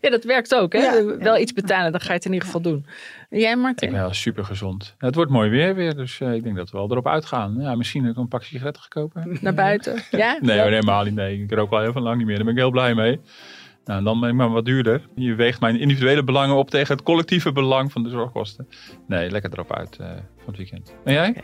ja, 0.00 0.10
dat 0.10 0.24
werkt 0.24 0.54
ook. 0.54 0.72
Hè? 0.72 0.78
Ja, 0.78 1.04
Wel 1.04 1.34
ja. 1.34 1.38
iets 1.38 1.52
betalen, 1.52 1.92
dan 1.92 2.00
ga 2.00 2.06
je 2.08 2.12
het 2.12 2.24
in 2.24 2.32
ieder 2.32 2.46
geval 2.46 2.60
doen. 2.62 2.86
En 3.30 3.38
Jij, 3.38 3.50
Ik 3.52 3.58
Martin? 3.58 3.90
ben 3.90 4.00
wel 4.00 4.14
super 4.14 4.44
gezond. 4.44 4.94
Het 4.98 5.14
wordt 5.14 5.30
mooi 5.30 5.50
weer 5.50 5.74
weer, 5.74 5.94
dus 5.96 6.20
eh, 6.20 6.34
ik 6.34 6.42
denk 6.42 6.56
dat 6.56 6.70
we 6.70 6.78
wel 6.78 6.90
erop 6.90 7.08
uitgaan. 7.08 7.56
Ja, 7.60 7.74
misschien 7.74 8.08
ook 8.08 8.16
een 8.16 8.28
pak 8.28 8.42
sigaretten 8.42 8.82
gekopen. 8.82 9.38
Naar 9.40 9.54
buiten? 9.54 10.02
Ja? 10.10 10.38
Nee, 10.40 10.60
helemaal 10.60 11.04
niet. 11.04 11.14
Nee, 11.14 11.42
ik 11.42 11.52
rook 11.52 11.70
al 11.72 11.80
heel 11.80 11.92
veel 11.92 12.02
lang 12.02 12.16
niet 12.16 12.26
meer. 12.26 12.36
Daar 12.36 12.44
ben 12.44 12.54
ik 12.54 12.60
heel 12.60 12.70
blij 12.70 12.94
mee. 12.94 13.20
Nou, 13.84 14.04
dan 14.04 14.20
ben 14.20 14.28
ik 14.28 14.34
maar 14.34 14.50
wat 14.50 14.64
duurder. 14.64 15.08
Je 15.14 15.34
weegt 15.34 15.60
mijn 15.60 15.80
individuele 15.80 16.24
belangen 16.24 16.56
op 16.56 16.70
tegen 16.70 16.94
het 16.94 17.04
collectieve 17.04 17.52
belang 17.52 17.92
van 17.92 18.02
de 18.02 18.08
zorgkosten. 18.08 18.68
Nee, 19.06 19.30
lekker 19.30 19.52
erop 19.52 19.72
uit 19.72 19.96
eh, 19.96 20.06
van 20.08 20.46
het 20.46 20.56
weekend. 20.56 20.94
En 21.04 21.12
jij? 21.12 21.34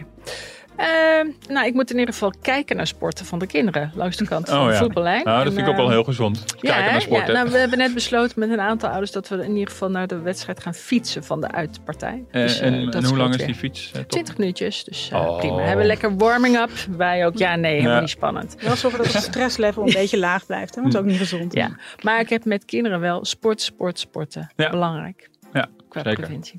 Ehm, 0.79 1.27
nou, 1.49 1.67
ik 1.67 1.75
moet 1.75 1.91
in 1.91 1.99
ieder 1.99 2.13
geval 2.15 2.33
kijken 2.43 2.77
naar 2.77 2.87
sporten 2.87 3.27
van 3.27 3.39
de 3.39 3.47
kinderen. 3.47 3.93
Langs 3.95 4.17
de 4.17 4.27
kant 4.27 4.49
van 4.49 4.59
Oh, 4.59 4.67
de 4.67 4.73
ja. 4.73 4.79
voetballijn. 4.79 5.25
Nou, 5.25 5.37
dat 5.39 5.47
En, 5.47 5.53
vind 5.53 5.65
ik 5.67 5.71
ook 5.73 5.77
wel 5.79 5.87
eh, 5.87 5.93
heel 5.93 6.05
gezond. 6.05 6.45
Kijken 6.61 6.93
naar 6.93 7.01
sport. 7.01 7.27
Ja, 7.27 7.33
nou, 7.33 7.51
we 7.51 7.57
hebben 7.59 7.79
net 7.79 7.95
besloten 7.95 8.41
met 8.41 8.51
een 8.51 8.61
aantal 8.61 8.89
ouders 8.89 9.11
dat 9.13 9.29
we 9.29 9.37
in 9.45 9.53
ieder 9.57 9.69
geval 9.73 9.91
naar 9.91 10.07
de 10.07 10.19
wedstrijd 10.19 10.61
gaan 10.61 10.75
fietsen 10.75 11.25
van 11.25 11.41
de 11.41 11.51
uitpartij. 11.51 12.25
Eh, 12.31 12.43
Dus, 12.43 12.61
eh, 12.61 12.67
en, 12.67 12.85
dat 12.85 12.95
en 12.95 13.05
hoe 13.05 13.17
lang 13.17 13.35
is 13.35 13.45
die 13.47 13.55
fiets? 13.55 13.91
eh, 13.93 14.01
top? 14.01 14.11
20 14.11 14.37
minuutjes, 14.39 14.85
dus 14.85 15.11
eh, 15.13 15.19
Oh. 15.21 15.39
prima. 15.39 15.57
We 15.57 15.63
hebben 15.63 15.87
lekker 15.87 16.17
warming-up. 16.17 16.71
Wij 16.97 17.27
ook. 17.27 17.37
Ja, 17.39 17.57
nee, 17.57 17.73
helemaal 17.75 17.95
Ja. 17.95 18.01
niet 18.01 18.11
spannend. 18.11 18.57
Wel 18.61 18.77
zorgen 18.77 19.03
dat 19.05 19.13
het 19.13 19.23
stresslevel 19.23 19.87
een 19.87 19.93
beetje 19.93 20.19
laag 20.19 20.47
blijft, 20.47 20.75
hè, 20.75 20.81
want 20.81 20.93
dat 20.93 21.03
is 21.05 21.09
ook 21.09 21.13
niet 21.19 21.29
gezond. 21.29 21.53
Ja, 21.55 21.71
maar 22.03 22.21
ik 22.21 22.29
heb 22.29 22.45
met 22.45 22.65
kinderen 22.65 23.01
wel 23.01 23.25
sport, 23.25 23.61
sport, 23.61 23.99
sporten. 23.99 24.51
Ja. 24.57 24.71
Belangrijk. 24.71 25.29
Ja, 25.53 25.67
Qua 25.89 26.03
zeker. 26.03 26.19
preventie. 26.19 26.55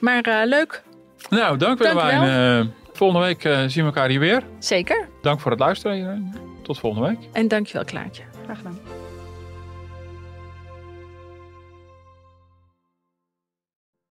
Maar 0.00 0.22
eh, 0.22 0.46
leuk, 0.46 0.82
Nou, 1.30 1.56
dank 1.56 1.82
Dank 1.82 2.00
Willemijn. 2.00 2.60
Eh, 2.60 2.66
volgende 2.92 3.26
week 3.26 3.44
eh, 3.44 3.58
zien 3.58 3.84
we 3.84 3.90
elkaar 3.90 4.08
hier 4.08 4.20
weer. 4.20 4.42
zeker. 4.58 5.08
Dank 5.22 5.40
voor 5.40 5.50
het 5.50 5.60
luisteren. 5.60 5.96
iedereen. 5.96 6.34
Tot 6.62 6.78
volgende 6.78 7.08
week. 7.08 7.18
En 7.32 7.48
dankjewel 7.48 7.84
Klaartje. 7.84 8.22
Graag 8.44 8.56
gedaan. 8.56 8.97